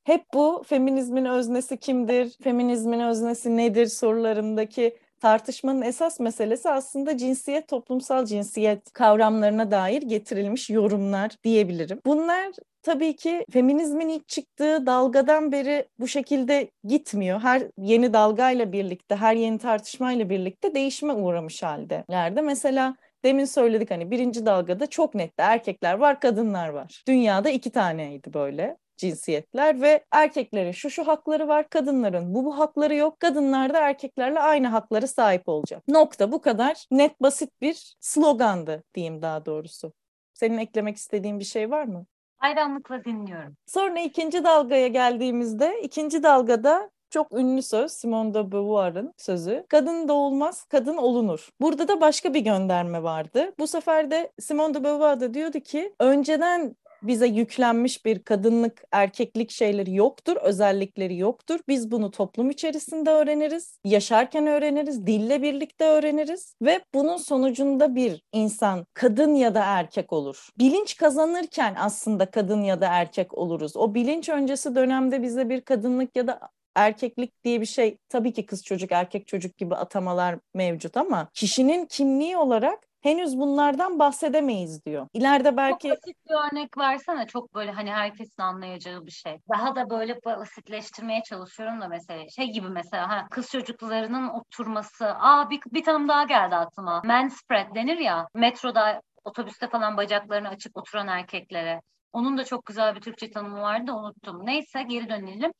Hep 0.06 0.24
bu 0.34 0.62
feminizmin 0.66 1.24
öznesi 1.24 1.76
kimdir, 1.76 2.36
feminizmin 2.42 3.00
öznesi 3.00 3.56
nedir 3.56 3.86
sorularındaki 3.86 4.96
tartışmanın 5.20 5.82
esas 5.82 6.20
meselesi 6.20 6.70
aslında 6.70 7.16
cinsiyet, 7.16 7.68
toplumsal 7.68 8.24
cinsiyet 8.24 8.92
kavramlarına 8.92 9.70
dair 9.70 10.02
getirilmiş 10.02 10.70
yorumlar 10.70 11.30
diyebilirim. 11.44 12.00
Bunlar 12.06 12.46
tabii 12.82 13.16
ki 13.16 13.44
feminizmin 13.50 14.08
ilk 14.08 14.28
çıktığı 14.28 14.86
dalgadan 14.86 15.52
beri 15.52 15.88
bu 15.98 16.08
şekilde 16.08 16.70
gitmiyor. 16.84 17.40
Her 17.40 17.62
yeni 17.78 18.12
dalgayla 18.12 18.72
birlikte, 18.72 19.16
her 19.16 19.34
yeni 19.34 19.58
tartışmayla 19.58 20.30
birlikte 20.30 20.74
değişime 20.74 21.12
uğramış 21.12 21.62
haldelerde. 21.62 22.40
Mesela 22.40 22.96
demin 23.24 23.44
söyledik 23.44 23.90
hani 23.90 24.10
birinci 24.10 24.46
dalgada 24.46 24.86
çok 24.86 25.14
netti. 25.14 25.42
Erkekler 25.42 25.94
var, 25.94 26.20
kadınlar 26.20 26.68
var. 26.68 27.02
Dünyada 27.08 27.50
iki 27.50 27.70
taneydi 27.70 28.34
böyle 28.34 28.76
cinsiyetler 28.96 29.80
ve 29.80 30.04
erkeklerin 30.10 30.72
şu 30.72 30.90
şu 30.90 31.06
hakları 31.06 31.48
var, 31.48 31.68
kadınların 31.68 32.34
bu 32.34 32.44
bu 32.44 32.58
hakları 32.58 32.94
yok. 32.94 33.20
Kadınlar 33.20 33.74
da 33.74 33.80
erkeklerle 33.80 34.40
aynı 34.40 34.68
haklara 34.68 35.06
sahip 35.06 35.48
olacak. 35.48 35.82
Nokta 35.88 36.32
bu 36.32 36.40
kadar 36.40 36.86
net 36.90 37.20
basit 37.22 37.60
bir 37.60 37.96
slogandı 38.00 38.82
diyeyim 38.94 39.22
daha 39.22 39.46
doğrusu. 39.46 39.92
Senin 40.34 40.58
eklemek 40.58 40.96
istediğin 40.96 41.38
bir 41.38 41.44
şey 41.44 41.70
var 41.70 41.84
mı? 41.84 42.06
Hayranlıkla 42.36 43.04
dinliyorum. 43.04 43.56
Sonra 43.66 44.00
ikinci 44.00 44.44
dalgaya 44.44 44.88
geldiğimizde 44.88 45.80
ikinci 45.82 46.22
dalgada 46.22 46.90
çok 47.10 47.32
ünlü 47.32 47.62
söz 47.62 47.92
Simone 47.92 48.34
de 48.34 48.52
Beauvoir'ın 48.52 49.14
sözü. 49.16 49.66
Kadın 49.68 50.08
doğulmaz, 50.08 50.64
kadın 50.64 50.96
olunur. 50.96 51.48
Burada 51.60 51.88
da 51.88 52.00
başka 52.00 52.34
bir 52.34 52.40
gönderme 52.40 53.02
vardı. 53.02 53.52
Bu 53.58 53.66
sefer 53.66 54.10
de 54.10 54.32
Simone 54.40 54.74
de 54.74 54.84
Beauvoir 54.84 55.20
da 55.20 55.34
diyordu 55.34 55.60
ki 55.60 55.94
önceden 56.00 56.76
bize 57.06 57.26
yüklenmiş 57.26 58.04
bir 58.04 58.22
kadınlık, 58.22 58.84
erkeklik 58.92 59.50
şeyleri 59.50 59.94
yoktur, 59.94 60.36
özellikleri 60.36 61.16
yoktur. 61.16 61.60
Biz 61.68 61.90
bunu 61.90 62.10
toplum 62.10 62.50
içerisinde 62.50 63.10
öğreniriz, 63.10 63.78
yaşarken 63.84 64.46
öğreniriz, 64.46 65.06
dille 65.06 65.42
birlikte 65.42 65.84
öğreniriz 65.84 66.54
ve 66.62 66.80
bunun 66.94 67.16
sonucunda 67.16 67.94
bir 67.94 68.22
insan 68.32 68.86
kadın 68.94 69.34
ya 69.34 69.54
da 69.54 69.64
erkek 69.64 70.12
olur. 70.12 70.48
Bilinç 70.58 70.96
kazanırken 70.96 71.74
aslında 71.78 72.30
kadın 72.30 72.62
ya 72.62 72.80
da 72.80 72.86
erkek 72.86 73.38
oluruz. 73.38 73.76
O 73.76 73.94
bilinç 73.94 74.28
öncesi 74.28 74.74
dönemde 74.74 75.22
bize 75.22 75.48
bir 75.48 75.60
kadınlık 75.60 76.16
ya 76.16 76.26
da 76.26 76.40
erkeklik 76.76 77.44
diye 77.44 77.60
bir 77.60 77.66
şey 77.66 77.98
tabii 78.08 78.32
ki 78.32 78.46
kız 78.46 78.64
çocuk 78.64 78.92
erkek 78.92 79.26
çocuk 79.26 79.56
gibi 79.56 79.74
atamalar 79.74 80.38
mevcut 80.54 80.96
ama 80.96 81.28
kişinin 81.34 81.86
kimliği 81.86 82.36
olarak 82.36 82.78
henüz 83.00 83.38
bunlardan 83.38 83.98
bahsedemeyiz 83.98 84.84
diyor. 84.84 85.08
İleride 85.12 85.56
belki 85.56 85.88
Çok 85.88 85.96
basit 85.96 86.16
bir 86.28 86.34
örnek 86.34 86.78
versene. 86.78 87.26
Çok 87.26 87.54
böyle 87.54 87.70
hani 87.70 87.92
herkesin 87.92 88.42
anlayacağı 88.42 89.06
bir 89.06 89.10
şey. 89.10 89.38
Daha 89.48 89.76
da 89.76 89.90
böyle 89.90 90.18
basitleştirmeye 90.24 91.22
çalışıyorum 91.22 91.80
da 91.80 91.88
mesela. 91.88 92.28
Şey 92.28 92.46
gibi 92.46 92.68
mesela 92.68 93.08
ha, 93.08 93.26
kız 93.30 93.50
çocuklarının 93.50 94.28
oturması. 94.28 95.06
Aa 95.06 95.50
bir, 95.50 95.60
bir 95.72 95.84
tanım 95.84 96.08
daha 96.08 96.24
geldi 96.24 96.56
aklıma. 96.56 97.02
Manspread 97.04 97.74
denir 97.74 97.98
ya. 97.98 98.26
Metroda, 98.34 99.02
otobüste 99.24 99.68
falan 99.68 99.96
bacaklarını 99.96 100.48
açık 100.48 100.76
oturan 100.78 101.08
erkeklere. 101.08 101.80
Onun 102.12 102.38
da 102.38 102.44
çok 102.44 102.66
güzel 102.66 102.94
bir 102.94 103.00
Türkçe 103.00 103.30
tanımı 103.30 103.60
vardı 103.60 103.92
unuttum. 103.92 104.46
Neyse 104.46 104.82
geri 104.82 105.08
dönelim. 105.08 105.52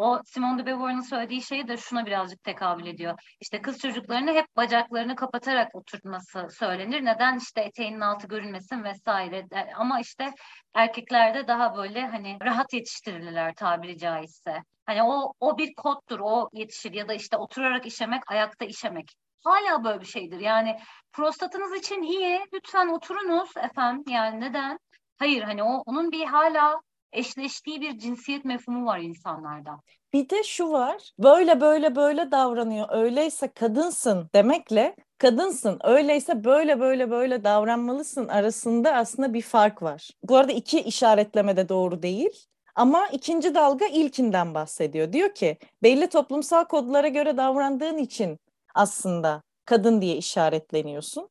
O 0.00 0.20
Simone 0.24 0.58
de 0.58 0.66
Beauvoir'ın 0.66 1.00
söylediği 1.00 1.42
şey 1.42 1.68
de 1.68 1.76
şuna 1.76 2.06
birazcık 2.06 2.42
tekabül 2.44 2.86
ediyor. 2.86 3.18
İşte 3.40 3.62
kız 3.62 3.78
çocuklarını 3.78 4.32
hep 4.32 4.46
bacaklarını 4.56 5.16
kapatarak 5.16 5.74
oturtması 5.74 6.48
söylenir. 6.50 7.04
Neden? 7.04 7.38
İşte 7.38 7.60
eteğinin 7.60 8.00
altı 8.00 8.28
görünmesin 8.28 8.84
vesaire. 8.84 9.46
E, 9.52 9.74
Ama 9.74 10.00
işte 10.00 10.30
erkeklerde 10.74 11.48
daha 11.48 11.76
böyle 11.76 12.06
hani 12.06 12.38
rahat 12.42 12.72
yetiştirilirler 12.72 13.54
tabiri 13.54 13.98
caizse. 13.98 14.62
Hani 14.86 15.02
o 15.02 15.32
o 15.40 15.58
bir 15.58 15.74
koddur. 15.74 16.20
O 16.20 16.48
yetişir 16.52 16.92
ya 16.92 17.08
da 17.08 17.14
işte 17.14 17.36
oturarak 17.36 17.86
işemek, 17.86 18.30
ayakta 18.30 18.64
işemek. 18.64 19.14
Hala 19.44 19.84
böyle 19.84 20.00
bir 20.00 20.06
şeydir. 20.06 20.40
Yani 20.40 20.76
prostatınız 21.12 21.74
için 21.78 22.02
iyi. 22.02 22.40
Lütfen 22.54 22.88
oturunuz 22.88 23.56
efendim. 23.56 24.04
Yani 24.08 24.40
neden? 24.40 24.78
Hayır 25.18 25.42
hani 25.42 25.62
o 25.62 25.82
onun 25.86 26.12
bir 26.12 26.26
hala 26.26 26.80
eşleştiği 27.12 27.80
bir 27.80 27.98
cinsiyet 27.98 28.44
mefhumu 28.44 28.86
var 28.86 28.98
insanlarda. 28.98 29.80
Bir 30.12 30.28
de 30.28 30.42
şu 30.42 30.70
var. 30.72 31.12
Böyle 31.18 31.60
böyle 31.60 31.96
böyle 31.96 32.30
davranıyor. 32.30 32.86
Öyleyse 32.90 33.48
kadınsın 33.48 34.30
demekle 34.34 34.96
kadınsın. 35.18 35.78
Öyleyse 35.84 36.44
böyle 36.44 36.80
böyle 36.80 37.10
böyle 37.10 37.44
davranmalısın 37.44 38.28
arasında 38.28 38.94
aslında 38.94 39.34
bir 39.34 39.42
fark 39.42 39.82
var. 39.82 40.10
Bu 40.22 40.36
arada 40.36 40.52
iki 40.52 40.80
işaretleme 40.80 41.56
de 41.56 41.68
doğru 41.68 42.02
değil. 42.02 42.46
Ama 42.74 43.08
ikinci 43.08 43.54
dalga 43.54 43.86
ilkinden 43.86 44.54
bahsediyor. 44.54 45.12
Diyor 45.12 45.34
ki 45.34 45.56
belli 45.82 46.06
toplumsal 46.08 46.64
kodlara 46.64 47.08
göre 47.08 47.36
davrandığın 47.36 47.98
için 47.98 48.38
aslında 48.74 49.42
kadın 49.64 50.00
diye 50.00 50.16
işaretleniyorsun. 50.16 51.28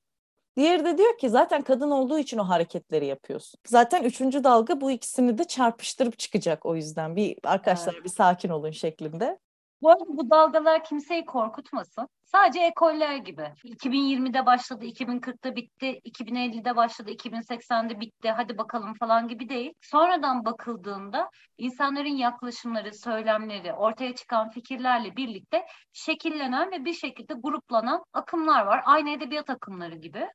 Diğeri 0.59 0.85
de 0.85 0.97
diyor 0.97 1.17
ki 1.17 1.29
zaten 1.29 1.61
kadın 1.61 1.91
olduğu 1.91 2.19
için 2.19 2.37
o 2.37 2.43
hareketleri 2.43 3.05
yapıyorsun. 3.05 3.59
Zaten 3.67 4.03
üçüncü 4.03 4.43
dalga 4.43 4.81
bu 4.81 4.91
ikisini 4.91 5.37
de 5.37 5.43
çarpıştırıp 5.43 6.19
çıkacak 6.19 6.65
o 6.65 6.75
yüzden. 6.75 7.15
Bir 7.15 7.37
arkadaşlar 7.43 7.93
Evet. 7.93 8.03
bir 8.03 8.09
sakin 8.09 8.49
olun 8.49 8.71
şeklinde. 8.71 9.39
Bu 9.81 9.89
arada 9.89 10.03
bu 10.07 10.29
dalgalar 10.29 10.83
kimseyi 10.83 11.25
korkutmasın. 11.25 12.07
Sadece 12.31 12.59
ekoller 12.59 13.15
gibi. 13.15 13.53
2020'de 13.63 14.45
başladı, 14.45 14.85
2040'da 14.85 15.55
bitti, 15.55 16.01
2050'de 16.05 16.75
başladı, 16.75 17.11
2080'de 17.11 17.99
bitti. 17.99 18.31
Hadi 18.31 18.57
bakalım 18.57 18.93
falan 18.93 19.27
gibi 19.27 19.49
değil. 19.49 19.73
Sonradan 19.81 20.45
bakıldığında 20.45 21.29
insanların 21.57 22.17
yaklaşımları, 22.17 22.93
söylemleri, 22.93 23.73
ortaya 23.73 24.15
çıkan 24.15 24.49
fikirlerle 24.49 25.15
birlikte 25.15 25.65
şekillenen 25.93 26.71
ve 26.71 26.85
bir 26.85 26.93
şekilde 26.93 27.33
gruplanan 27.33 28.03
akımlar 28.13 28.65
var. 28.65 28.81
Aynı 28.85 29.09
edebiyat 29.09 29.49
akımları 29.49 29.95
gibi. 29.95 30.27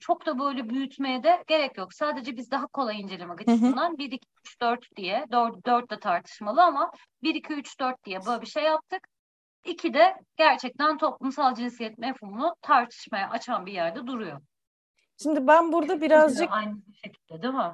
Çok 0.00 0.26
da 0.26 0.38
böyle 0.38 0.68
büyütmeye 0.68 1.22
de 1.22 1.44
gerek 1.46 1.78
yok. 1.78 1.94
Sadece 1.94 2.36
biz 2.36 2.50
daha 2.50 2.66
kolay 2.66 3.00
incelemek 3.00 3.40
açısından 3.40 3.98
1, 3.98 4.12
2, 4.12 4.28
3, 4.46 4.60
4 4.60 4.96
diye, 4.96 5.24
4, 5.32 5.66
4 5.66 5.90
de 5.90 6.00
tartışmalı 6.00 6.62
ama 6.62 6.90
1, 7.22 7.34
2, 7.34 7.52
3, 7.52 7.80
4 7.80 8.04
diye 8.04 8.18
böyle 8.26 8.40
bir 8.42 8.46
şey 8.46 8.64
yaptık. 8.64 9.08
İki 9.64 9.94
de 9.94 10.14
gerçekten 10.36 10.98
toplumsal 10.98 11.54
cinsiyet 11.54 11.98
mefhumunu 11.98 12.54
tartışmaya 12.62 13.30
açan 13.30 13.66
bir 13.66 13.72
yerde 13.72 14.06
duruyor. 14.06 14.40
Şimdi 15.22 15.46
ben 15.46 15.72
burada 15.72 16.00
Birazcık 16.00 16.52
aynı 16.52 16.76
şekilde 17.04 17.42
değil 17.42 17.54
mi? 17.54 17.72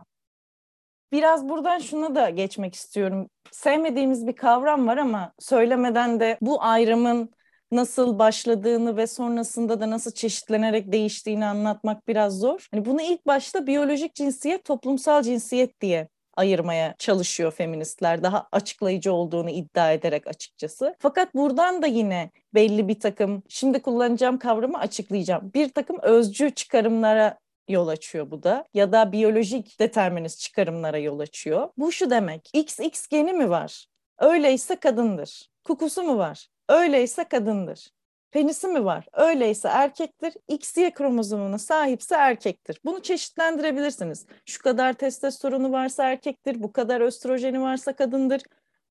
Biraz 1.13 1.49
buradan 1.49 1.79
şuna 1.79 2.15
da 2.15 2.31
geçmek 2.31 2.75
istiyorum. 2.75 3.31
Sevmediğimiz 3.51 4.27
bir 4.27 4.37
kavram 4.37 4.87
var 4.87 4.97
ama 4.97 5.33
söylemeden 5.39 6.21
de 6.21 6.39
bu 6.41 6.63
ayrımın 6.63 7.31
nasıl 7.71 8.19
başladığını 8.19 8.97
ve 8.97 9.07
sonrasında 9.07 9.81
da 9.81 9.91
nasıl 9.91 10.11
çeşitlenerek 10.11 10.93
değiştiğini 10.93 11.47
anlatmak 11.47 12.09
biraz 12.09 12.39
zor. 12.39 12.69
Hani 12.71 12.85
bunu 12.85 13.03
ilk 13.03 13.27
başta 13.27 13.67
biyolojik 13.67 14.15
cinsiyet, 14.15 14.65
toplumsal 14.65 15.23
cinsiyet 15.23 15.81
diye 15.81 16.09
ayırmaya 16.37 16.95
çalışıyor 16.99 17.53
feministler. 17.53 18.23
Daha 18.23 18.49
açıklayıcı 18.53 19.13
olduğunu 19.13 19.51
iddia 19.51 19.93
ederek 19.93 20.27
açıkçası. 20.27 20.97
Fakat 20.99 21.35
buradan 21.35 21.83
da 21.83 21.87
yine 21.87 22.31
belli 22.55 22.89
bir 22.89 23.01
takım, 23.01 23.43
şimdi 23.49 23.83
kullanacağım 23.83 24.39
kavramı 24.39 24.79
açıklayacağım. 24.79 25.51
Bir 25.55 25.69
takım 25.69 25.99
özcü 26.03 26.51
çıkarımlara 26.51 27.39
yol 27.69 27.89
açıyor 27.89 28.31
bu 28.31 28.43
da 28.43 28.65
ya 28.75 28.93
da 28.93 29.13
biyolojik 29.13 29.81
determinist 29.81 30.41
çıkarımlara 30.41 30.99
yol 30.99 31.19
açıyor. 31.19 31.69
Bu 31.77 31.93
şu 31.93 32.11
demek. 32.11 32.51
XX 32.53 33.07
geni 33.07 33.33
mi 33.33 33.51
var? 33.51 33.87
Öyleyse 34.19 34.77
kadındır. 34.77 35.51
Kukusu 35.65 36.03
mu 36.03 36.19
var? 36.19 36.49
Öyleyse 36.69 37.25
kadındır. 37.25 37.91
Penisi 38.37 38.69
mi 38.69 38.85
var? 38.85 39.07
Öyleyse 39.13 39.69
erkektir. 39.69 40.35
XY 40.49 40.91
kromozomuna 40.91 41.59
sahipse 41.59 42.15
erkektir. 42.15 42.81
Bunu 42.85 43.03
çeşitlendirebilirsiniz. 43.03 44.27
Şu 44.47 44.63
kadar 44.63 44.93
testosteronu 44.93 45.73
varsa 45.73 46.11
erkektir, 46.11 46.63
bu 46.63 46.73
kadar 46.73 47.01
östrojeni 47.01 47.61
varsa 47.61 47.93
kadındır. 47.93 48.43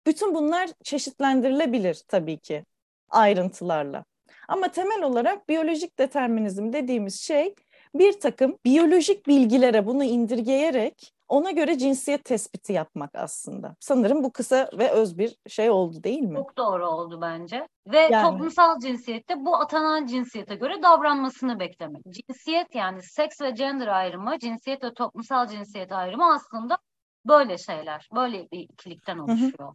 Bütün 0.08 0.36
bunlar 0.36 0.70
çeşitlendirilebilir 0.84 2.02
tabii 2.08 2.38
ki 2.38 2.66
ayrıntılarla. 3.10 4.06
Ama 4.48 4.68
temel 4.68 5.04
olarak 5.04 5.50
biyolojik 5.50 6.00
determinizm 6.00 6.74
dediğimiz 6.74 7.22
şey 7.22 7.56
bir 7.96 8.20
takım 8.20 8.58
biyolojik 8.66 9.28
bilgilere 9.28 9.86
bunu 9.86 10.04
indirgeyerek 10.04 11.15
ona 11.30 11.52
göre 11.52 11.78
cinsiyet 11.78 12.26
tespiti 12.26 12.74
yapmak 12.74 13.16
aslında. 13.16 13.76
Sanırım 13.80 14.24
bu 14.24 14.32
kısa 14.32 14.70
ve 14.74 14.92
öz 14.92 15.18
bir 15.18 15.38
şey 15.48 15.70
oldu 15.70 16.04
değil 16.04 16.22
mi? 16.22 16.36
Çok 16.36 16.58
doğru 16.58 16.88
oldu 16.88 17.20
bence. 17.22 17.68
Ve 17.88 18.00
Yani. 18.00 18.32
toplumsal 18.32 18.80
cinsiyette 18.80 19.46
bu 19.46 19.56
atanan 19.56 20.06
cinsiyete 20.06 20.56
göre 20.56 20.84
davranmasını 20.84 21.60
beklemek. 21.60 22.02
Cinsiyet 22.10 22.76
yani 22.76 23.04
seks 23.04 23.42
ve 23.42 23.50
gender 23.50 23.88
ayrımı, 23.88 24.40
cinsiyet 24.40 24.84
ve 24.84 24.94
toplumsal 24.94 25.48
cinsiyet 25.48 25.92
ayrımı 25.92 26.34
aslında 26.34 26.78
böyle 27.26 27.58
şeyler. 27.58 28.10
Böyle 28.16 28.52
bir 28.52 28.60
ikilikten 28.60 29.18
oluşuyor. 29.18 29.74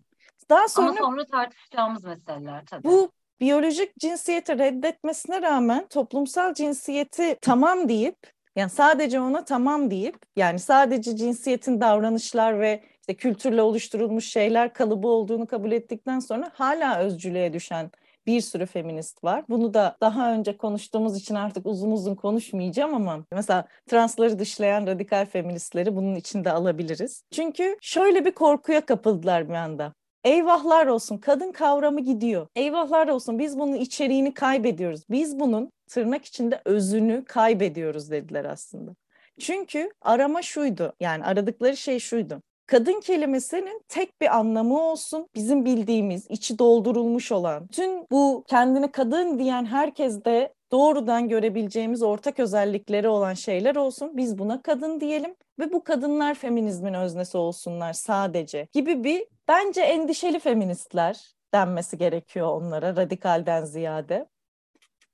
Daha 0.50 0.59
Ama 0.59 0.69
sonra 0.69 0.92
sonra 0.99 1.26
tartışacağımız 1.26 2.04
meseleler 2.04 2.64
tabii. 2.66 2.85
bu 2.85 3.11
biyolojik 3.40 3.97
cinsiyeti 3.97 4.59
reddetmesine 4.59 5.42
rağmen 5.42 5.88
toplumsal 5.88 6.54
cinsiyeti 6.54 7.37
tamam 7.42 7.88
deyip 7.88 8.16
yani 8.57 8.71
sadece 8.71 9.21
ona 9.21 9.45
tamam 9.45 9.90
deyip 9.90 10.16
yani 10.37 10.59
sadece 10.59 11.16
cinsiyetin 11.16 11.80
davranışlar 11.80 12.61
ve 12.61 12.83
işte 13.00 13.14
kültürle 13.14 13.62
oluşturulmuş 13.62 14.25
şeyler 14.25 14.73
kalıbı 14.73 15.09
olduğunu 15.09 15.47
kabul 15.47 15.73
ettikten 15.73 16.19
sonra 16.19 16.50
hala 16.54 16.99
özcülüğe 16.99 17.52
düşen 17.52 17.90
bir 18.26 18.40
sürü 18.40 18.66
feminist 18.66 19.25
var. 19.25 19.45
Bunu 19.49 19.75
da 19.75 19.97
daha 20.00 20.33
önce 20.33 20.57
konuştuğumuz 20.57 21.16
için 21.16 21.35
artık 21.35 21.66
uzun 21.66 21.90
uzun 21.90 22.14
konuşmayacağım 22.14 22.95
ama 22.95 23.25
mesela 23.33 23.69
transları 23.87 24.38
dışlayan 24.38 24.87
radikal 24.87 25.26
feministleri 25.26 25.97
bunun 25.97 26.14
içinde 26.14 26.52
alabiliriz. 26.52 27.23
Çünkü 27.30 27.76
şöyle 27.80 28.25
bir 28.25 28.33
korkuya 28.33 28.87
kapıldılar 28.87 29.49
bir 29.49 29.54
anda. 29.54 29.92
Eyvahlar 30.25 30.87
olsun 30.87 31.19
kadın 31.19 31.52
kavramı 31.52 32.00
gidiyor. 32.00 32.47
Eyvahlar 32.57 33.09
olsun 33.09 33.38
biz 33.38 33.59
bunun 33.59 33.75
içeriğini 33.75 34.35
kaybediyoruz. 34.35 35.02
Biz 35.11 35.40
bunun 35.40 35.71
tırnak 35.90 36.25
içinde 36.25 36.62
özünü 36.64 37.25
kaybediyoruz 37.25 38.11
dediler 38.11 38.44
aslında. 38.44 38.94
Çünkü 39.40 39.90
arama 40.02 40.42
şuydu 40.42 40.92
yani 41.00 41.25
aradıkları 41.25 41.76
şey 41.76 41.99
şuydu. 41.99 42.42
Kadın 42.66 43.00
kelimesinin 43.00 43.82
tek 43.88 44.20
bir 44.20 44.37
anlamı 44.37 44.80
olsun. 44.80 45.28
Bizim 45.35 45.64
bildiğimiz, 45.64 46.26
içi 46.28 46.59
doldurulmuş 46.59 47.32
olan, 47.32 47.66
tüm 47.66 47.90
bu 48.11 48.44
kendine 48.48 48.92
kadın 48.92 49.38
diyen 49.38 49.64
herkes 49.64 50.24
de 50.24 50.55
doğrudan 50.72 51.29
görebileceğimiz 51.29 52.03
ortak 52.03 52.40
özellikleri 52.40 53.09
olan 53.09 53.35
şeyler 53.35 53.76
olsun. 53.76 54.16
Biz 54.16 54.38
buna 54.38 54.62
kadın 54.62 55.00
diyelim 55.00 55.35
ve 55.59 55.72
bu 55.72 55.85
kadınlar 55.85 56.35
feminizmin 56.35 56.94
öznesi 56.94 57.38
olsunlar 57.38 57.92
sadece 57.92 58.68
gibi 58.72 59.05
bir 59.05 59.26
bence 59.48 59.81
endişeli 59.81 60.38
feministler 60.38 61.35
denmesi 61.55 61.98
gerekiyor 61.98 62.46
onlara 62.46 62.96
radikalden 62.96 63.64
ziyade. 63.64 64.26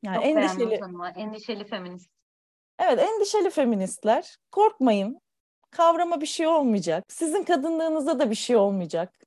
Yani 0.03 0.17
Çok 0.17 0.25
endişeli 0.25 0.81
tanımı. 0.81 1.09
Endişeli 1.17 1.65
feminist. 1.65 2.11
Evet, 2.79 2.99
endişeli 2.99 3.51
feministler. 3.51 4.37
Korkmayın. 4.51 5.21
Kavrama 5.71 6.21
bir 6.21 6.27
şey 6.27 6.47
olmayacak. 6.47 7.05
Sizin 7.09 7.43
kadınlığınızda 7.43 8.19
da 8.19 8.31
bir 8.31 8.35
şey 8.35 8.57
olmayacak. 8.57 9.26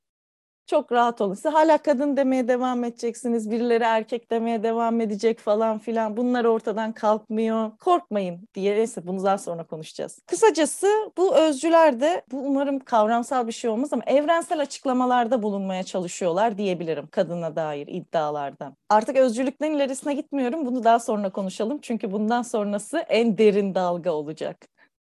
Çok 0.69 0.91
rahat 0.91 1.21
olun. 1.21 1.33
Siz 1.33 1.53
hala 1.53 1.77
kadın 1.77 2.17
demeye 2.17 2.47
devam 2.47 2.83
edeceksiniz. 2.83 3.51
Birileri 3.51 3.83
erkek 3.83 4.31
demeye 4.31 4.63
devam 4.63 5.01
edecek 5.01 5.39
falan 5.39 5.77
filan. 5.77 6.17
Bunlar 6.17 6.45
ortadan 6.45 6.93
kalkmıyor. 6.93 7.77
Korkmayın 7.77 8.47
diye. 8.53 8.75
Neyse 8.75 9.07
bunu 9.07 9.23
daha 9.23 9.37
sonra 9.37 9.63
konuşacağız. 9.63 10.19
Kısacası 10.27 11.11
bu 11.17 11.35
özcüler 11.35 12.01
de 12.01 12.21
bu 12.31 12.37
umarım 12.37 12.79
kavramsal 12.79 13.47
bir 13.47 13.51
şey 13.51 13.69
olmaz 13.69 13.93
ama 13.93 14.03
evrensel 14.05 14.61
açıklamalarda 14.61 15.43
bulunmaya 15.43 15.83
çalışıyorlar 15.83 16.57
diyebilirim 16.57 17.07
kadına 17.07 17.55
dair 17.55 17.87
iddialarda. 17.87 18.75
Artık 18.89 19.17
özcülükten 19.17 19.71
ilerisine 19.71 20.13
gitmiyorum. 20.13 20.65
Bunu 20.65 20.83
daha 20.83 20.99
sonra 20.99 21.29
konuşalım. 21.29 21.79
Çünkü 21.81 22.11
bundan 22.11 22.41
sonrası 22.41 22.97
en 22.97 23.37
derin 23.37 23.75
dalga 23.75 24.11
olacak. 24.11 24.67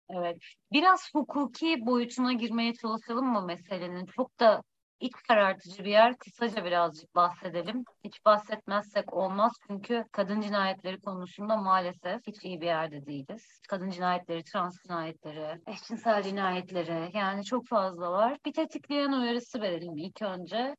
Evet. 0.09 0.37
Biraz 0.71 1.09
hukuki 1.13 1.85
boyutuna 1.85 2.33
girmeye 2.33 2.73
çalışalım 2.73 3.25
mı 3.25 3.45
meselenin? 3.45 4.05
Çok 4.05 4.39
da 4.39 4.61
iç 5.03 5.13
karartıcı 5.27 5.83
bir 5.83 5.91
yer. 5.91 6.17
Kısaca 6.17 6.65
birazcık 6.65 7.15
bahsedelim. 7.15 7.83
Hiç 8.03 8.25
bahsetmezsek 8.25 9.13
olmaz 9.13 9.51
çünkü 9.67 10.05
kadın 10.11 10.41
cinayetleri 10.41 11.01
konusunda 11.01 11.57
maalesef 11.57 12.27
hiç 12.27 12.43
iyi 12.43 12.61
bir 12.61 12.65
yerde 12.65 13.05
değiliz. 13.05 13.59
Kadın 13.69 13.89
cinayetleri, 13.89 14.43
trans 14.43 14.83
cinayetleri, 14.83 15.61
eşcinsel 15.67 16.23
cinayetleri 16.23 17.17
yani 17.17 17.43
çok 17.43 17.67
fazla 17.67 18.11
var. 18.11 18.37
Bir 18.45 18.53
tetikleyen 18.53 19.11
uyarısı 19.11 19.61
verelim 19.61 19.97
ilk 19.97 20.21
önce. 20.21 20.75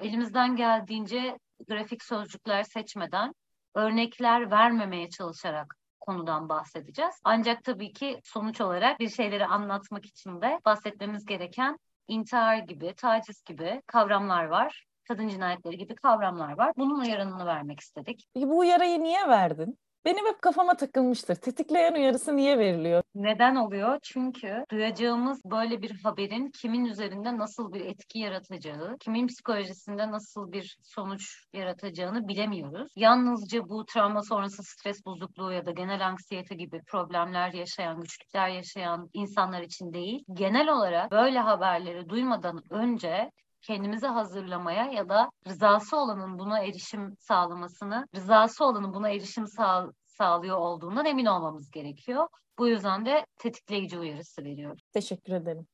Elimizden 0.00 0.56
geldiğince 0.56 1.38
grafik 1.68 2.02
sözcükler 2.02 2.62
seçmeden 2.62 3.34
örnekler 3.74 4.50
vermemeye 4.50 5.10
çalışarak 5.10 5.74
konudan 6.00 6.48
bahsedeceğiz. 6.48 7.20
Ancak 7.24 7.64
tabii 7.64 7.92
ki 7.92 8.20
sonuç 8.24 8.60
olarak 8.60 9.00
bir 9.00 9.08
şeyleri 9.08 9.46
anlatmak 9.46 10.06
için 10.06 10.40
de 10.40 10.60
bahsetmemiz 10.64 11.26
gereken 11.26 11.78
intihar 12.08 12.58
gibi, 12.58 12.94
taciz 12.96 13.42
gibi 13.44 13.82
kavramlar 13.86 14.44
var. 14.44 14.84
Kadın 15.08 15.28
cinayetleri 15.28 15.78
gibi 15.78 15.94
kavramlar 15.94 16.58
var. 16.58 16.72
Bunun 16.76 17.00
uyarınını 17.00 17.46
vermek 17.46 17.80
istedik. 17.80 18.26
Peki 18.34 18.48
bu 18.48 18.58
uyarıyı 18.58 19.02
niye 19.02 19.28
verdin? 19.28 19.78
Benim 20.04 20.26
hep 20.26 20.42
kafama 20.42 20.76
takılmıştır. 20.76 21.34
Tetikleyen 21.34 21.94
uyarısı 21.94 22.36
niye 22.36 22.58
veriliyor? 22.58 23.02
Neden 23.14 23.56
oluyor? 23.56 23.98
Çünkü 24.02 24.64
duyacağımız 24.70 25.44
böyle 25.44 25.82
bir 25.82 26.00
haberin 26.02 26.50
kimin 26.50 26.84
üzerinde 26.84 27.38
nasıl 27.38 27.72
bir 27.72 27.80
etki 27.80 28.18
yaratacağı, 28.18 28.96
kimin 29.00 29.26
psikolojisinde 29.26 30.10
nasıl 30.10 30.52
bir 30.52 30.76
sonuç 30.82 31.46
yaratacağını 31.52 32.28
bilemiyoruz. 32.28 32.92
Yalnızca 32.96 33.68
bu 33.68 33.84
travma 33.84 34.22
sonrası 34.22 34.62
stres 34.62 35.06
bozukluğu 35.06 35.52
ya 35.52 35.66
da 35.66 35.70
genel 35.70 36.06
anksiyete 36.06 36.54
gibi 36.54 36.80
problemler 36.86 37.52
yaşayan, 37.52 38.00
güçlükler 38.00 38.48
yaşayan 38.48 39.08
insanlar 39.12 39.60
için 39.60 39.92
değil, 39.92 40.24
genel 40.32 40.68
olarak 40.68 41.10
böyle 41.10 41.38
haberleri 41.38 42.08
duymadan 42.08 42.60
önce 42.70 43.30
kendimizi 43.64 44.06
hazırlamaya 44.06 44.84
ya 44.84 45.08
da 45.08 45.30
rızası 45.48 45.96
olanın 45.96 46.38
buna 46.38 46.60
erişim 46.60 47.16
sağlamasını, 47.18 48.06
rızası 48.16 48.64
olanın 48.64 48.94
buna 48.94 49.10
erişim 49.10 49.46
sağ, 49.46 49.90
sağlıyor 50.06 50.56
olduğundan 50.56 51.06
emin 51.06 51.26
olmamız 51.26 51.70
gerekiyor. 51.70 52.28
Bu 52.58 52.68
yüzden 52.68 53.06
de 53.06 53.26
tetikleyici 53.36 53.98
uyarısı 53.98 54.44
veriyoruz. 54.44 54.82
Teşekkür 54.92 55.32
ederim. 55.32 55.66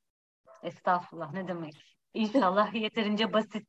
Estağfurullah 0.63 1.33
ne 1.33 1.47
demek. 1.47 1.97
İnşallah 2.13 2.73
yeterince 2.81 3.33
basit. 3.33 3.67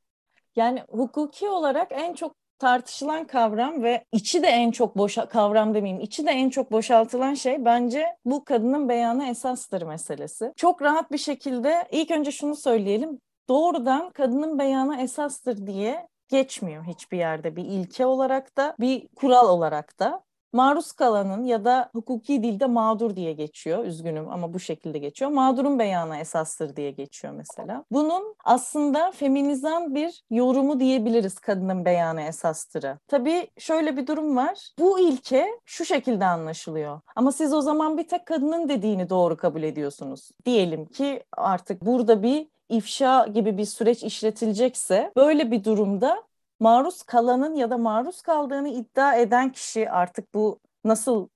Yani 0.57 0.85
hukuki 0.89 1.49
olarak 1.49 1.89
en 1.91 2.15
çok 2.15 2.35
tartışılan 2.59 3.27
kavram 3.27 3.83
ve 3.83 4.05
içi 4.13 4.43
de 4.43 4.47
en 4.47 4.71
çok 4.71 4.97
boşa 4.97 5.29
kavram 5.29 5.75
demeyeyim, 5.75 6.01
içi 6.03 6.27
de 6.27 6.31
en 6.31 6.51
çok 6.51 6.73
boşaltılan 6.73 7.35
şey 7.35 7.65
bence 7.65 8.07
bu 8.25 8.45
kadının 8.45 8.89
beyanı 8.89 9.27
esastır 9.27 9.83
meselesi. 9.83 10.53
Çok 10.57 10.83
rahat 10.83 11.13
bir 11.13 11.19
şekilde 11.19 11.89
ilk 11.91 12.11
önce 12.11 12.31
şunu 12.31 12.57
söyleyelim. 12.57 13.21
Doğrudan 13.49 14.11
kadının 14.11 14.59
beyanı 14.59 15.01
esastır 15.03 15.67
diye 15.67 16.09
geçmiyor 16.29 16.85
hiçbir 16.85 17.19
yerde 17.19 17.57
bir 17.57 17.65
ilke 17.65 18.07
olarak 18.07 18.57
da 18.57 18.77
bir 18.81 19.09
kural 19.17 19.49
olarak 19.49 19.99
da. 20.01 20.25
maruz 20.53 20.93
kalanın 20.93 21.45
ya 21.45 21.65
da 21.65 21.91
hukuki 21.93 22.43
dilde 22.43 22.67
mağdur 22.67 23.17
diye 23.17 23.33
geçiyor. 23.33 23.85
Üzgünüm 23.85 24.29
ama 24.29 24.55
bu 24.55 24.61
şekilde 24.61 24.99
geçiyor. 24.99 25.31
Mağdurun 25.31 25.79
beyanı 25.79 26.17
esastır 26.17 26.77
diye 26.77 26.91
geçiyor 26.91 27.35
mesela. 27.35 27.85
Bunun 27.91 28.35
aslında 28.45 29.11
feminizan 29.11 29.95
bir 29.95 30.23
yorumu 30.31 30.81
diyebiliriz 30.81 31.39
kadının 31.39 31.85
beyanı 31.85 32.23
esastırı. 32.23 32.99
Tabii 33.09 33.49
şöyle 33.59 33.97
bir 33.97 34.07
durum 34.07 34.37
var. 34.37 34.73
Bu 34.79 35.01
ilke 35.01 35.47
şu 35.65 35.85
şekilde 35.85 36.25
anlaşılıyor. 36.25 37.01
Ama 37.17 37.33
siz 37.33 37.53
o 37.55 37.61
zaman 37.61 37.99
bir 37.99 38.09
tek 38.09 38.27
kadının 38.27 38.69
dediğini 38.69 39.11
doğru 39.11 39.37
kabul 39.37 39.63
ediyorsunuz. 39.63 40.31
Diyelim 40.45 40.87
ki 40.87 41.25
artık 41.37 41.83
burada 41.87 42.23
bir 42.23 42.49
ifşa 42.73 43.27
gibi 43.27 43.59
bir 43.59 43.65
süreç 43.65 44.03
işletilecekse 44.03 45.13
böyle 45.17 45.51
bir 45.51 45.65
durumda 45.65 46.23
maruz 46.61 47.03
kalanın 47.03 47.55
ya 47.55 47.71
da 47.71 47.79
maruz 47.79 48.23
kaldığını 48.23 48.69
iddia 48.69 49.15
eden 49.15 49.53
kişi 49.53 49.91
artık 49.91 50.35
bu 50.35 50.61
nasıl 50.85 51.29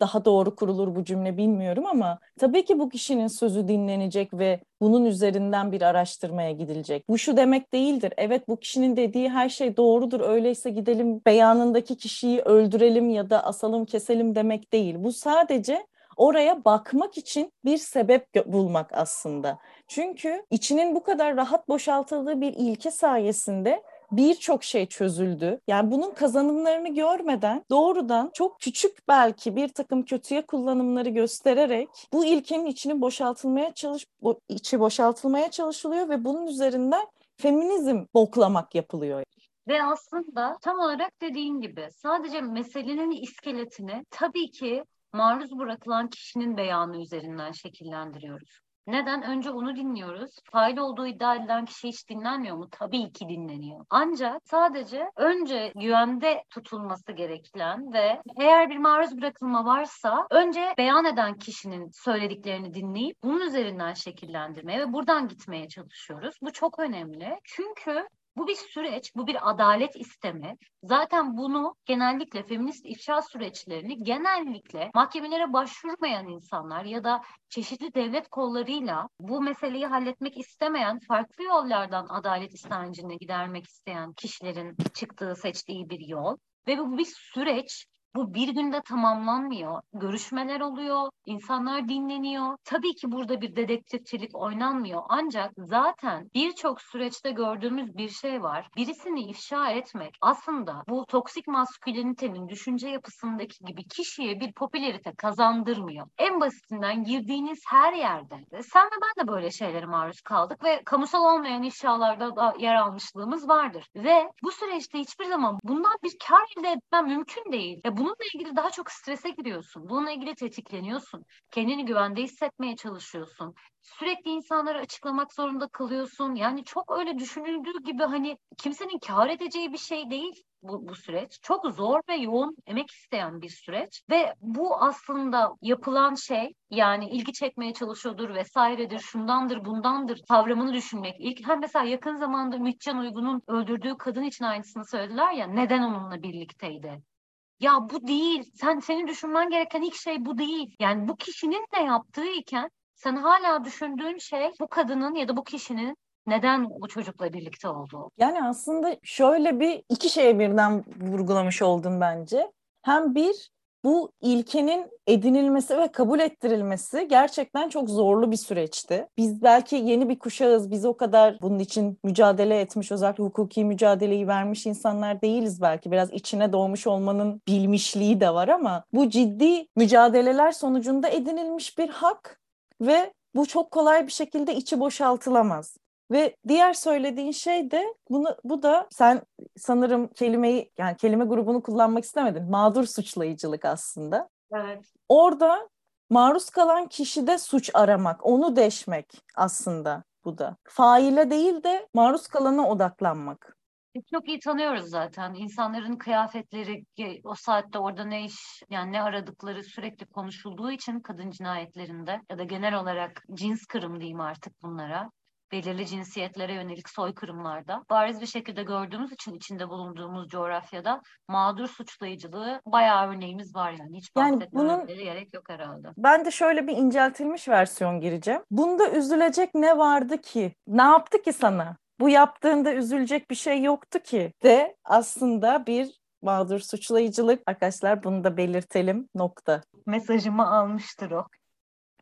daha 0.00 0.24
doğru 0.24 0.56
kurulur 0.56 0.94
bu 0.96 1.04
cümle 1.04 1.36
bilmiyorum 1.36 1.86
ama 1.86 2.18
tabii 2.38 2.64
ki 2.64 2.78
bu 2.78 2.88
kişinin 2.88 3.26
sözü 3.26 3.68
dinlenecek 3.68 4.34
ve 4.34 4.60
bunun 4.80 5.04
üzerinden 5.04 5.72
bir 5.72 5.82
araştırmaya 5.82 6.52
gidilecek. 6.52 7.08
Bu 7.08 7.18
şu 7.18 7.36
demek 7.36 7.72
değildir. 7.72 8.12
Evet 8.16 8.48
bu 8.48 8.56
kişinin 8.56 8.96
dediği 8.96 9.28
her 9.28 9.48
şey 9.48 9.76
doğrudur. 9.76 10.20
Öyleyse 10.20 10.70
gidelim 10.70 11.20
beyanındaki 11.26 11.96
kişiyi 11.96 12.40
öldürelim 12.40 13.10
ya 13.10 13.30
da 13.30 13.44
asalım 13.44 13.84
keselim 13.84 14.34
demek 14.34 14.72
değil. 14.72 14.94
Bu 14.98 15.12
sadece 15.12 15.86
oraya 16.16 16.64
bakmak 16.64 17.18
için 17.18 17.52
bir 17.64 17.78
sebep 17.78 18.46
bulmak 18.46 18.92
aslında. 18.92 19.58
Çünkü 19.88 20.46
içinin 20.50 20.94
bu 20.94 21.02
kadar 21.02 21.36
rahat 21.36 21.68
boşaltıldığı 21.68 22.40
bir 22.40 22.52
ilke 22.52 22.90
sayesinde 22.90 23.82
birçok 24.12 24.64
şey 24.64 24.86
çözüldü. 24.86 25.60
Yani 25.68 25.90
bunun 25.90 26.10
kazanımlarını 26.10 26.94
görmeden 26.94 27.64
doğrudan 27.70 28.30
çok 28.34 28.60
küçük 28.60 29.08
belki 29.08 29.56
bir 29.56 29.68
takım 29.68 30.04
kötüye 30.04 30.42
kullanımları 30.46 31.08
göstererek 31.08 31.88
bu 32.12 32.24
ilkenin 32.24 32.66
içini 32.66 33.00
boşaltılmaya 33.00 33.74
çalış 33.74 34.06
bu 34.22 34.40
içi 34.48 34.80
boşaltılmaya 34.80 35.50
çalışılıyor 35.50 36.08
ve 36.08 36.24
bunun 36.24 36.46
üzerinden 36.46 37.06
feminizm 37.36 38.04
boklamak 38.14 38.74
yapılıyor. 38.74 39.22
Ve 39.68 39.82
aslında 39.82 40.56
tam 40.62 40.78
olarak 40.78 41.20
dediğin 41.22 41.60
gibi 41.60 41.88
sadece 41.96 42.40
meselenin 42.40 43.10
iskeletini 43.10 44.04
tabii 44.10 44.50
ki 44.50 44.84
maruz 45.12 45.58
bırakılan 45.58 46.08
kişinin 46.08 46.56
beyanı 46.56 47.02
üzerinden 47.02 47.52
şekillendiriyoruz. 47.52 48.63
Neden? 48.86 49.22
Önce 49.22 49.50
onu 49.50 49.76
dinliyoruz. 49.76 50.30
Fail 50.52 50.76
olduğu 50.76 51.06
iddia 51.06 51.34
edilen 51.34 51.64
kişi 51.64 51.88
hiç 51.88 52.08
dinlenmiyor 52.08 52.56
mu? 52.56 52.68
Tabii 52.70 53.12
ki 53.12 53.28
dinleniyor. 53.28 53.84
Ancak 53.90 54.40
sadece 54.44 55.10
önce 55.16 55.72
güvende 55.76 56.44
tutulması 56.50 57.12
gereken 57.12 57.92
ve 57.92 58.22
eğer 58.40 58.70
bir 58.70 58.78
maruz 58.78 59.16
bırakılma 59.16 59.64
varsa 59.64 60.26
önce 60.30 60.74
beyan 60.78 61.04
eden 61.04 61.34
kişinin 61.34 61.90
söylediklerini 61.92 62.74
dinleyip 62.74 63.16
bunun 63.22 63.40
üzerinden 63.40 63.92
şekillendirmeye 63.94 64.80
ve 64.80 64.92
buradan 64.92 65.28
gitmeye 65.28 65.68
çalışıyoruz. 65.68 66.34
Bu 66.42 66.52
çok 66.52 66.78
önemli. 66.78 67.40
Çünkü 67.44 68.08
bu 68.36 68.46
bir 68.46 68.54
süreç, 68.54 69.14
bu 69.16 69.26
bir 69.26 69.50
adalet 69.50 69.96
istemi. 69.96 70.56
Zaten 70.82 71.36
bunu 71.36 71.74
genellikle 71.86 72.42
feminist 72.42 72.86
ifşa 72.86 73.22
süreçlerini 73.22 74.02
genellikle 74.02 74.90
mahkemelere 74.94 75.52
başvurmayan 75.52 76.28
insanlar 76.28 76.84
ya 76.84 77.04
da 77.04 77.22
çeşitli 77.48 77.94
devlet 77.94 78.28
kollarıyla 78.28 79.08
bu 79.20 79.42
meseleyi 79.42 79.86
halletmek 79.86 80.38
istemeyen, 80.38 80.98
farklı 81.08 81.44
yollardan 81.44 82.06
adalet 82.08 82.54
istencini 82.54 83.18
gidermek 83.18 83.66
isteyen 83.66 84.12
kişilerin 84.12 84.76
çıktığı, 84.94 85.34
seçtiği 85.36 85.90
bir 85.90 86.08
yol. 86.08 86.36
Ve 86.66 86.78
bu 86.78 86.98
bir 86.98 87.04
süreç 87.04 87.86
bu 88.16 88.34
bir 88.34 88.48
günde 88.48 88.82
tamamlanmıyor. 88.82 89.82
Görüşmeler 89.92 90.60
oluyor, 90.60 91.10
insanlar 91.26 91.88
dinleniyor. 91.88 92.56
Tabii 92.64 92.94
ki 92.94 93.12
burada 93.12 93.40
bir 93.40 93.56
dedektifçilik 93.56 94.30
oynanmıyor. 94.34 95.02
Ancak 95.08 95.52
zaten 95.58 96.30
birçok 96.34 96.82
süreçte 96.82 97.30
gördüğümüz 97.30 97.96
bir 97.96 98.08
şey 98.08 98.42
var. 98.42 98.68
Birisini 98.76 99.20
ifşa 99.20 99.70
etmek 99.70 100.18
aslında 100.20 100.84
bu 100.88 101.06
toksik 101.06 101.48
maskülenitenin 101.48 102.48
düşünce 102.48 102.88
yapısındaki 102.88 103.64
gibi 103.64 103.84
kişiye 103.88 104.40
bir 104.40 104.52
popülerite 104.52 105.14
kazandırmıyor. 105.14 106.06
En 106.18 106.40
basitinden 106.40 107.04
girdiğiniz 107.04 107.62
her 107.68 107.92
yerde. 107.92 108.62
Sen 108.62 108.86
ve 108.86 108.96
ben 109.02 109.24
de 109.24 109.28
böyle 109.28 109.50
şeylere 109.50 109.86
maruz 109.86 110.20
kaldık 110.20 110.64
ve 110.64 110.82
kamusal 110.84 111.34
olmayan 111.34 111.62
ifşalarda 111.62 112.36
da 112.36 112.54
yer 112.58 112.74
almışlığımız 112.74 113.48
vardır. 113.48 113.88
Ve 113.96 114.30
bu 114.42 114.50
süreçte 114.50 114.98
hiçbir 114.98 115.24
zaman 115.24 115.58
bundan 115.64 115.96
bir 116.02 116.12
kar 116.28 116.44
elde 116.58 116.68
etmem 116.68 117.06
mümkün 117.06 117.52
değil. 117.52 117.80
Ya 117.84 117.96
bununla 118.04 118.24
ilgili 118.34 118.56
daha 118.56 118.70
çok 118.70 118.90
strese 118.90 119.30
giriyorsun. 119.30 119.88
Bununla 119.88 120.10
ilgili 120.10 120.34
tetikleniyorsun. 120.34 121.24
Kendini 121.50 121.84
güvende 121.84 122.22
hissetmeye 122.22 122.76
çalışıyorsun. 122.76 123.54
Sürekli 123.82 124.30
insanlara 124.30 124.78
açıklamak 124.78 125.32
zorunda 125.32 125.68
kalıyorsun. 125.68 126.34
Yani 126.34 126.64
çok 126.64 126.98
öyle 126.98 127.18
düşünüldüğü 127.18 127.82
gibi 127.84 128.02
hani 128.02 128.38
kimsenin 128.58 128.98
kar 128.98 129.28
edeceği 129.28 129.72
bir 129.72 129.78
şey 129.78 130.10
değil 130.10 130.44
bu, 130.62 130.88
bu 130.88 130.94
süreç. 130.94 131.38
Çok 131.42 131.66
zor 131.66 132.00
ve 132.08 132.14
yoğun 132.14 132.56
emek 132.66 132.90
isteyen 132.90 133.42
bir 133.42 133.48
süreç 133.48 134.02
ve 134.10 134.34
bu 134.40 134.76
aslında 134.76 135.52
yapılan 135.62 136.14
şey 136.14 136.54
yani 136.70 137.08
ilgi 137.10 137.32
çekmeye 137.32 137.72
çalışıyordur 137.72 138.34
vesairedir, 138.34 138.98
şundandır, 138.98 139.64
bundandır 139.64 140.20
kavramını 140.28 140.72
düşünmek. 140.74 141.16
İlk 141.18 141.48
hem 141.48 141.60
mesela 141.60 141.84
yakın 141.84 142.16
zamanda 142.16 142.58
Mütcan 142.58 142.98
Uygun'un 142.98 143.42
öldürdüğü 143.48 143.96
kadın 143.98 144.22
için 144.22 144.44
aynısını 144.44 144.86
söylediler 144.86 145.32
ya 145.32 145.46
neden 145.46 145.82
onunla 145.82 146.22
birlikteydi? 146.22 147.13
Ya 147.60 147.78
bu 147.90 148.06
değil. 148.06 148.50
Sen 148.54 148.78
senin 148.78 149.06
düşünmen 149.08 149.50
gereken 149.50 149.82
ilk 149.82 149.94
şey 149.94 150.24
bu 150.24 150.38
değil. 150.38 150.76
Yani 150.80 151.08
bu 151.08 151.16
kişinin 151.16 151.66
ne 151.76 151.84
yaptığı 151.84 152.26
iken 152.26 152.70
sen 152.94 153.16
hala 153.16 153.64
düşündüğün 153.64 154.18
şey 154.18 154.50
bu 154.60 154.68
kadının 154.68 155.14
ya 155.14 155.28
da 155.28 155.36
bu 155.36 155.44
kişinin 155.44 155.96
neden 156.26 156.70
bu 156.70 156.88
çocukla 156.88 157.32
birlikte 157.32 157.68
olduğu. 157.68 158.10
Yani 158.18 158.42
aslında 158.44 158.96
şöyle 159.02 159.60
bir 159.60 159.82
iki 159.88 160.10
şeye 160.10 160.38
birden 160.38 160.84
vurgulamış 161.00 161.62
oldum 161.62 162.00
bence. 162.00 162.52
Hem 162.82 163.14
bir 163.14 163.50
bu 163.84 164.10
ilkenin 164.20 164.86
edinilmesi 165.06 165.78
ve 165.78 165.88
kabul 165.88 166.20
ettirilmesi 166.20 167.08
gerçekten 167.08 167.68
çok 167.68 167.90
zorlu 167.90 168.30
bir 168.30 168.36
süreçti. 168.36 169.06
Biz 169.16 169.42
belki 169.42 169.76
yeni 169.76 170.08
bir 170.08 170.18
kuşağız, 170.18 170.70
biz 170.70 170.84
o 170.84 170.96
kadar 170.96 171.38
bunun 171.42 171.58
için 171.58 171.98
mücadele 172.04 172.60
etmiş, 172.60 172.92
özellikle 172.92 173.24
hukuki 173.24 173.64
mücadeleyi 173.64 174.28
vermiş 174.28 174.66
insanlar 174.66 175.22
değiliz 175.22 175.62
belki. 175.62 175.92
Biraz 175.92 176.12
içine 176.12 176.52
doğmuş 176.52 176.86
olmanın 176.86 177.40
bilmişliği 177.48 178.20
de 178.20 178.34
var 178.34 178.48
ama 178.48 178.84
bu 178.92 179.10
ciddi 179.10 179.66
mücadeleler 179.76 180.52
sonucunda 180.52 181.08
edinilmiş 181.08 181.78
bir 181.78 181.88
hak 181.88 182.40
ve 182.80 183.12
bu 183.34 183.46
çok 183.46 183.70
kolay 183.70 184.06
bir 184.06 184.12
şekilde 184.12 184.54
içi 184.54 184.80
boşaltılamaz. 184.80 185.76
Ve 186.14 186.36
diğer 186.48 186.72
söylediğin 186.72 187.32
şey 187.32 187.70
de 187.70 187.94
bunu 188.10 188.36
bu 188.44 188.62
da 188.62 188.88
sen 188.90 189.22
sanırım 189.56 190.08
kelimeyi 190.08 190.72
yani 190.78 190.96
kelime 190.96 191.24
grubunu 191.24 191.62
kullanmak 191.62 192.04
istemedin. 192.04 192.50
Mağdur 192.50 192.84
suçlayıcılık 192.84 193.64
aslında. 193.64 194.28
Evet. 194.52 194.84
Orada 195.08 195.68
maruz 196.10 196.50
kalan 196.50 196.86
kişide 196.86 197.38
suç 197.38 197.70
aramak, 197.74 198.26
onu 198.26 198.56
deşmek 198.56 199.06
aslında 199.36 200.04
bu 200.24 200.38
da. 200.38 200.56
Faile 200.64 201.30
değil 201.30 201.62
de 201.62 201.88
maruz 201.94 202.26
kalana 202.26 202.68
odaklanmak. 202.68 203.56
Biz 203.94 204.02
çok 204.14 204.28
iyi 204.28 204.38
tanıyoruz 204.38 204.84
zaten. 204.84 205.34
İnsanların 205.34 205.96
kıyafetleri 205.96 206.84
o 207.24 207.34
saatte 207.34 207.78
orada 207.78 208.04
ne 208.04 208.24
iş 208.24 208.62
yani 208.70 208.92
ne 208.92 209.02
aradıkları 209.02 209.64
sürekli 209.64 210.06
konuşulduğu 210.06 210.70
için 210.70 211.00
kadın 211.00 211.30
cinayetlerinde 211.30 212.20
ya 212.30 212.38
da 212.38 212.44
genel 212.44 212.74
olarak 212.74 213.24
cins 213.32 213.66
kırım 213.66 214.00
diyeyim 214.00 214.20
artık 214.20 214.62
bunlara 214.62 215.10
belirli 215.54 215.86
cinsiyetlere 215.86 216.54
yönelik 216.54 216.88
soykırımlarda 216.88 217.84
bariz 217.90 218.20
bir 218.20 218.26
şekilde 218.26 218.62
gördüğümüz 218.62 219.12
için 219.12 219.34
içinde 219.34 219.68
bulunduğumuz 219.68 220.28
coğrafyada 220.28 221.00
mağdur 221.28 221.68
suçlayıcılığı 221.68 222.60
bayağı 222.66 223.08
örneğimiz 223.08 223.54
var 223.54 223.72
yani. 223.78 223.96
Hiç 223.96 224.10
Yani 224.18 224.48
bunun- 224.52 224.86
gerek 224.86 225.34
yok 225.34 225.50
herhalde. 225.50 225.88
Ben 225.96 226.24
de 226.24 226.30
şöyle 226.30 226.66
bir 226.66 226.76
inceltilmiş 226.76 227.48
versiyon 227.48 228.00
gireceğim. 228.00 228.40
Bunda 228.50 228.90
üzülecek 228.90 229.54
ne 229.54 229.78
vardı 229.78 230.20
ki? 230.20 230.54
Ne 230.66 230.82
yaptı 230.82 231.22
ki 231.22 231.32
sana? 231.32 231.76
Bu 232.00 232.08
yaptığında 232.08 232.74
üzülecek 232.74 233.30
bir 233.30 233.34
şey 233.34 233.62
yoktu 233.62 233.98
ki. 233.98 234.32
De 234.42 234.76
aslında 234.84 235.66
bir 235.66 236.00
mağdur 236.22 236.58
suçlayıcılık. 236.60 237.42
Arkadaşlar 237.46 238.04
bunu 238.04 238.24
da 238.24 238.36
belirtelim. 238.36 239.08
Nokta. 239.14 239.62
Mesajımı 239.86 240.50
almıştır 240.56 241.10
o. 241.10 241.24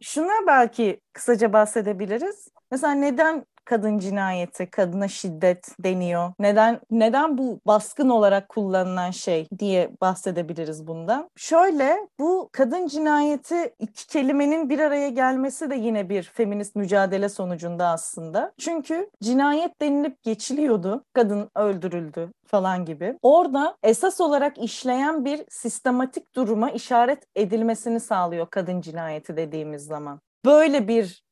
Şuna 0.03 0.47
belki 0.47 1.01
kısaca 1.12 1.53
bahsedebiliriz. 1.53 2.49
Mesela 2.71 2.93
neden 2.93 3.47
kadın 3.64 3.98
cinayeti, 3.98 4.70
kadına 4.70 5.09
şiddet 5.09 5.68
deniyor? 5.85 6.33
Neden 6.38 6.81
neden 6.90 7.38
bu 7.38 7.61
baskın 7.66 8.09
olarak 8.09 8.48
kullanılan 8.48 9.11
şey 9.11 9.48
diye 9.59 9.90
bahsedebiliriz 10.01 10.87
bundan. 10.87 11.31
Şöyle 11.37 12.09
bu 12.20 12.48
kadın 12.53 12.87
cinayeti 12.87 13.75
iki 13.79 14.07
kelimenin 14.07 14.70
bir 14.70 14.79
araya 14.79 15.09
gelmesi 15.09 15.70
de 15.70 15.75
yine 15.75 16.09
bir 16.09 16.22
feminist 16.22 16.77
mücadele 16.77 17.29
sonucunda 17.29 17.88
aslında. 17.88 18.53
Çünkü 18.59 19.11
cinayet 19.22 19.81
denilip 19.81 20.22
geçiliyordu. 20.22 21.05
Kadın 21.12 21.51
öldürüldü 21.57 22.29
falan 22.46 22.85
gibi. 22.85 23.18
Orada 23.22 23.77
esas 23.83 24.20
olarak 24.20 24.59
işleyen 24.59 25.25
bir 25.25 25.44
sistematik 25.48 26.35
duruma 26.35 26.70
işaret 26.70 27.22
edilmesini 27.37 28.01
sağlıyor 28.01 28.46
kadın 28.51 28.81
cinayeti 28.81 29.37
dediğimiz 29.37 29.85
zaman. 29.85 30.20
Böyle 30.44 30.88
bir 30.88 31.22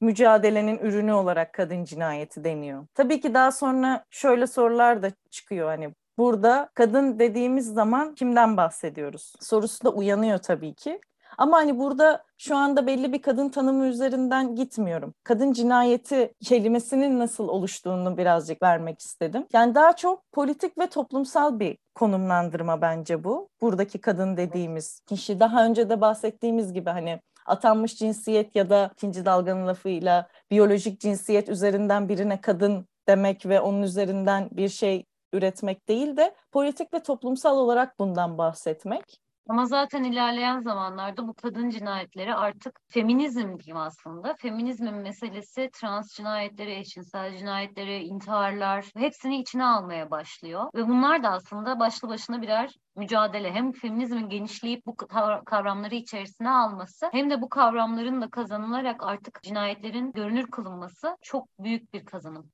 mücadelenin 0.00 0.78
ürünü 0.78 1.12
olarak 1.12 1.52
kadın 1.52 1.84
cinayeti 1.84 2.44
deniyor. 2.44 2.86
Tabii 2.94 3.20
ki 3.20 3.34
daha 3.34 3.52
sonra 3.52 4.04
şöyle 4.10 4.46
sorular 4.46 5.02
da 5.02 5.10
çıkıyor 5.30 5.68
hani 5.68 5.94
burada 6.18 6.70
kadın 6.74 7.18
dediğimiz 7.18 7.66
zaman 7.66 8.14
kimden 8.14 8.56
bahsediyoruz? 8.56 9.32
Sorusu 9.40 9.84
da 9.84 9.90
uyanıyor 9.90 10.38
tabii 10.38 10.74
ki. 10.74 11.00
Ama 11.38 11.56
hani 11.56 11.78
burada 11.78 12.24
şu 12.38 12.56
anda 12.56 12.86
belli 12.86 13.12
bir 13.12 13.22
kadın 13.22 13.48
tanımı 13.48 13.86
üzerinden 13.86 14.54
gitmiyorum. 14.54 15.14
Kadın 15.24 15.52
cinayeti 15.52 16.34
kelimesinin 16.44 17.18
nasıl 17.18 17.48
oluştuğunu 17.48 18.16
birazcık 18.16 18.62
vermek 18.62 19.00
istedim. 19.00 19.46
Yani 19.52 19.74
daha 19.74 19.96
çok 19.96 20.32
politik 20.32 20.78
ve 20.78 20.86
toplumsal 20.86 21.60
bir 21.60 21.78
konumlandırma 21.94 22.80
bence 22.80 23.24
bu. 23.24 23.48
Buradaki 23.60 24.00
kadın 24.00 24.36
dediğimiz 24.36 25.00
kişi 25.00 25.40
daha 25.40 25.64
önce 25.64 25.90
de 25.90 26.00
bahsettiğimiz 26.00 26.72
gibi 26.72 26.90
hani 26.90 27.20
atanmış 27.50 27.96
cinsiyet 27.96 28.56
ya 28.56 28.70
da 28.70 28.90
ikinci 28.92 29.24
dalganın 29.24 29.66
lafıyla 29.66 30.28
biyolojik 30.50 31.00
cinsiyet 31.00 31.48
üzerinden 31.48 32.08
birine 32.08 32.40
kadın 32.40 32.86
demek 33.08 33.46
ve 33.46 33.60
onun 33.60 33.82
üzerinden 33.82 34.48
bir 34.52 34.68
şey 34.68 35.04
üretmek 35.32 35.88
değil 35.88 36.16
de 36.16 36.34
politik 36.52 36.94
ve 36.94 37.02
toplumsal 37.02 37.58
olarak 37.58 37.98
bundan 37.98 38.38
bahsetmek. 38.38 39.20
Ama 39.50 39.66
zaten 39.66 40.04
ilerleyen 40.04 40.60
zamanlarda 40.60 41.28
bu 41.28 41.34
kadın 41.34 41.70
cinayetleri 41.70 42.34
artık 42.34 42.80
feminizm 42.88 43.58
diyeyim 43.58 43.76
aslında. 43.76 44.34
Feminizmin 44.38 44.94
meselesi 44.94 45.70
trans 45.72 46.14
cinayetleri, 46.14 46.74
eşcinsel 46.74 47.36
cinayetleri, 47.36 48.04
intiharlar 48.04 48.86
hepsini 48.96 49.40
içine 49.40 49.64
almaya 49.64 50.10
başlıyor. 50.10 50.70
Ve 50.74 50.88
bunlar 50.88 51.22
da 51.22 51.28
aslında 51.28 51.80
başlı 51.80 52.08
başına 52.08 52.42
birer 52.42 52.74
mücadele. 52.96 53.52
Hem 53.52 53.72
feminizmin 53.72 54.28
genişleyip 54.28 54.86
bu 54.86 54.96
kavramları 55.44 55.94
içerisine 55.94 56.50
alması 56.50 57.08
hem 57.12 57.30
de 57.30 57.42
bu 57.42 57.48
kavramların 57.48 58.22
da 58.22 58.30
kazanılarak 58.30 59.02
artık 59.04 59.42
cinayetlerin 59.42 60.12
görünür 60.12 60.50
kılınması 60.50 61.16
çok 61.22 61.48
büyük 61.58 61.94
bir 61.94 62.04
kazanım. 62.04 62.50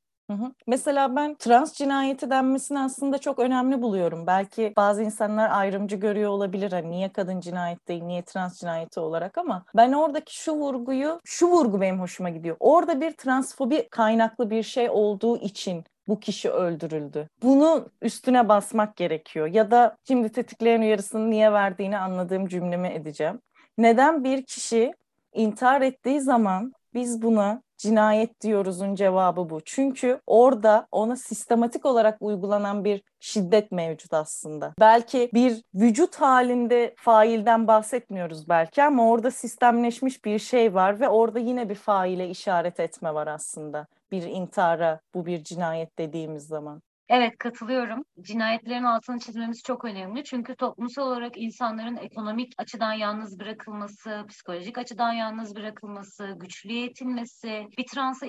Mesela 0.67 1.17
ben 1.17 1.35
trans 1.35 1.75
cinayeti 1.75 2.31
denmesini 2.31 2.81
aslında 2.81 3.19
çok 3.19 3.39
önemli 3.39 3.83
buluyorum. 3.83 4.27
Belki 4.27 4.73
bazı 4.77 5.03
insanlar 5.03 5.51
ayrımcı 5.51 5.97
görüyor 5.97 6.31
olabilir. 6.31 6.73
Hani 6.73 6.91
niye 6.91 7.13
kadın 7.13 7.41
cinayet 7.41 7.89
değil, 7.89 8.03
niye 8.03 8.23
trans 8.23 8.61
cinayeti 8.61 9.01
olarak 9.01 9.39
ama 9.39 9.65
ben 9.77 9.93
oradaki 9.93 10.37
şu 10.43 10.53
vurguyu, 10.53 11.21
şu 11.25 11.47
vurgu 11.47 11.81
benim 11.81 12.01
hoşuma 12.01 12.31
gidiyor. 12.31 12.57
Orada 12.61 13.01
bir 13.01 13.13
transfobi 13.13 13.89
kaynaklı 13.89 14.51
bir 14.51 14.63
şey 14.63 14.91
olduğu 14.91 15.37
için 15.39 15.85
bu 16.09 16.21
kişi 16.21 16.51
öldürüldü. 16.51 17.29
Bunu 17.43 17.89
üstüne 18.03 18.49
basmak 18.49 18.97
gerekiyor. 18.97 19.47
Ya 19.47 19.71
da 19.71 19.97
şimdi 20.09 20.33
tetikleyen 20.33 20.81
uyarısını 20.81 21.31
niye 21.31 21.53
verdiğini 21.53 21.99
anladığım 21.99 22.49
cümlemi 22.49 22.89
edeceğim. 22.89 23.41
Neden 23.79 24.25
bir 24.25 24.43
kişi 24.43 24.93
intihar 25.33 25.83
ettiği 25.83 26.21
zaman 26.21 26.73
biz 26.95 27.23
buna 27.23 27.63
cinayet 27.79 28.41
diyoruzun 28.41 28.95
cevabı 28.95 29.51
bu. 29.51 29.61
Çünkü 29.65 30.21
orada 30.27 30.87
ona 30.93 31.17
sistematik 31.17 31.87
olarak 31.87 32.17
uygulanan 32.21 32.85
bir 32.85 33.03
şiddet 33.21 33.73
mevcut 33.73 34.15
aslında. 34.15 34.75
Belki 34.81 35.31
bir 35.35 35.63
vücut 35.75 36.17
halinde 36.17 36.95
failden 36.99 37.67
bahsetmiyoruz 37.67 38.49
belki 38.49 38.83
ama 38.83 39.11
orada 39.11 39.31
sistemleşmiş 39.31 40.25
bir 40.25 40.39
şey 40.39 40.75
var 40.75 41.01
ve 41.01 41.09
orada 41.09 41.39
yine 41.39 41.69
bir 41.69 41.75
faile 41.75 42.29
işaret 42.29 42.81
etme 42.81 43.15
var 43.15 43.27
aslında. 43.27 43.87
Bir 44.13 44.23
intihara, 44.23 45.01
bu 45.15 45.27
bir 45.27 45.45
cinayet 45.45 45.99
dediğimiz 45.99 46.47
zaman. 46.47 46.83
Evet 47.09 47.39
katılıyorum. 47.39 48.05
Cinayetlerin 48.21 48.85
altını 48.85 49.19
çizmemiz 49.19 49.63
çok 49.63 49.85
önemli. 49.85 50.25
Çünkü 50.25 50.57
toplumsal 50.57 51.07
olarak 51.07 51.37
insanların 51.37 51.97
ekonomik 51.97 52.53
açıdan 52.59 52.93
yalnız 52.93 53.41
bırakılması, 53.41 54.25
psikolojik 54.29 54.79
açıdan 54.79 55.13
yalnız 55.13 55.57
bırakılması, 55.57 56.37
güçlüye 56.37 56.81
yetinmesi, 56.81 57.67
bir 57.79 57.87
transa 57.87 58.27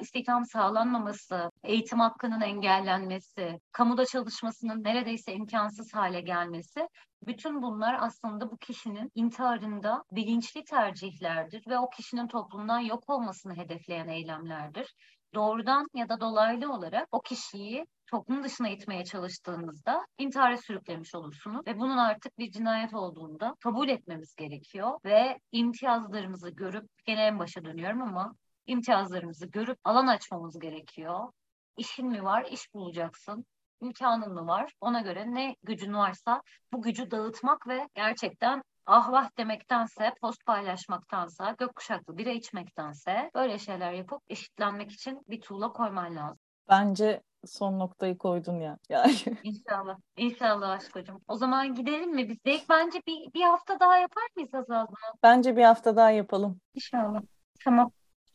istihdam 0.00 0.44
sağlanmaması, 0.44 1.50
eğitim 1.64 2.00
hakkının 2.00 2.40
engellenmesi, 2.40 3.60
kamuda 3.72 4.06
çalışmasının 4.06 4.84
neredeyse 4.84 5.32
imkansız 5.32 5.94
hale 5.94 6.20
gelmesi 6.20 6.88
bütün 7.26 7.62
bunlar 7.62 7.96
aslında 8.00 8.50
bu 8.50 8.56
kişinin 8.56 9.10
intiharında 9.14 10.04
bilinçli 10.12 10.64
tercihlerdir 10.64 11.62
ve 11.68 11.78
o 11.78 11.90
kişinin 11.90 12.28
toplumdan 12.28 12.80
yok 12.80 13.04
olmasını 13.10 13.56
hedefleyen 13.56 14.08
eylemlerdir 14.08 14.94
doğrudan 15.34 15.88
ya 15.94 16.08
da 16.08 16.20
dolaylı 16.20 16.72
olarak 16.72 17.08
o 17.12 17.20
kişiyi 17.20 17.86
toplum 18.06 18.44
dışına 18.44 18.68
itmeye 18.68 19.04
çalıştığınızda 19.04 20.06
intihara 20.18 20.56
sürüklemiş 20.56 21.14
olursunuz 21.14 21.66
ve 21.66 21.78
bunun 21.78 21.96
artık 21.96 22.38
bir 22.38 22.50
cinayet 22.50 22.94
olduğunda 22.94 23.54
kabul 23.60 23.88
etmemiz 23.88 24.34
gerekiyor 24.34 24.98
ve 25.04 25.38
imtiyazlarımızı 25.52 26.50
görüp 26.50 26.88
gene 27.06 27.22
en 27.22 27.38
başa 27.38 27.64
dönüyorum 27.64 28.02
ama 28.02 28.34
imtiyazlarımızı 28.66 29.46
görüp 29.46 29.78
alan 29.84 30.06
açmamız 30.06 30.58
gerekiyor. 30.58 31.32
İşin 31.76 32.06
mi 32.06 32.24
var? 32.24 32.46
İş 32.50 32.74
bulacaksın. 32.74 33.44
İmkanın 33.80 34.34
mı 34.34 34.46
var? 34.46 34.72
Ona 34.80 35.00
göre 35.00 35.34
ne 35.34 35.56
gücün 35.62 35.94
varsa 35.94 36.42
bu 36.72 36.82
gücü 36.82 37.10
dağıtmak 37.10 37.68
ve 37.68 37.88
gerçekten 37.94 38.62
ah 38.88 39.12
vah 39.12 39.30
demektense, 39.38 40.12
post 40.20 40.44
paylaşmaktansa, 40.46 41.54
gökkuşaklı 41.58 42.18
bira 42.18 42.30
içmektense 42.30 43.30
böyle 43.34 43.58
şeyler 43.58 43.92
yapıp 43.92 44.22
eşitlenmek 44.28 44.92
için 44.92 45.22
bir 45.28 45.40
tuğla 45.40 45.72
koyman 45.72 46.16
lazım. 46.16 46.38
Bence 46.68 47.22
son 47.46 47.78
noktayı 47.78 48.18
koydun 48.18 48.60
ya. 48.60 48.78
Yani. 48.88 49.14
İnşallah. 49.42 49.96
İnşallah 50.16 50.70
aşkocum. 50.70 51.20
O 51.28 51.36
zaman 51.36 51.74
gidelim 51.74 52.14
mi 52.14 52.28
biz? 52.28 52.36
Belki 52.44 52.64
bence 52.68 53.02
bir, 53.06 53.34
bir 53.34 53.42
hafta 53.42 53.80
daha 53.80 53.96
yapar 53.96 54.28
mıyız 54.36 54.54
Azal 54.54 54.86
Bence 55.22 55.56
bir 55.56 55.62
hafta 55.62 55.96
daha 55.96 56.10
yapalım. 56.10 56.60
İnşallah. 56.74 57.20
Tamam. 57.64 57.90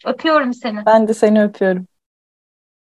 Öpüyorum 0.05 0.53
seni. 0.53 0.85
Ben 0.85 1.07
de 1.07 1.13
seni 1.13 1.43
öpüyorum. 1.43 1.87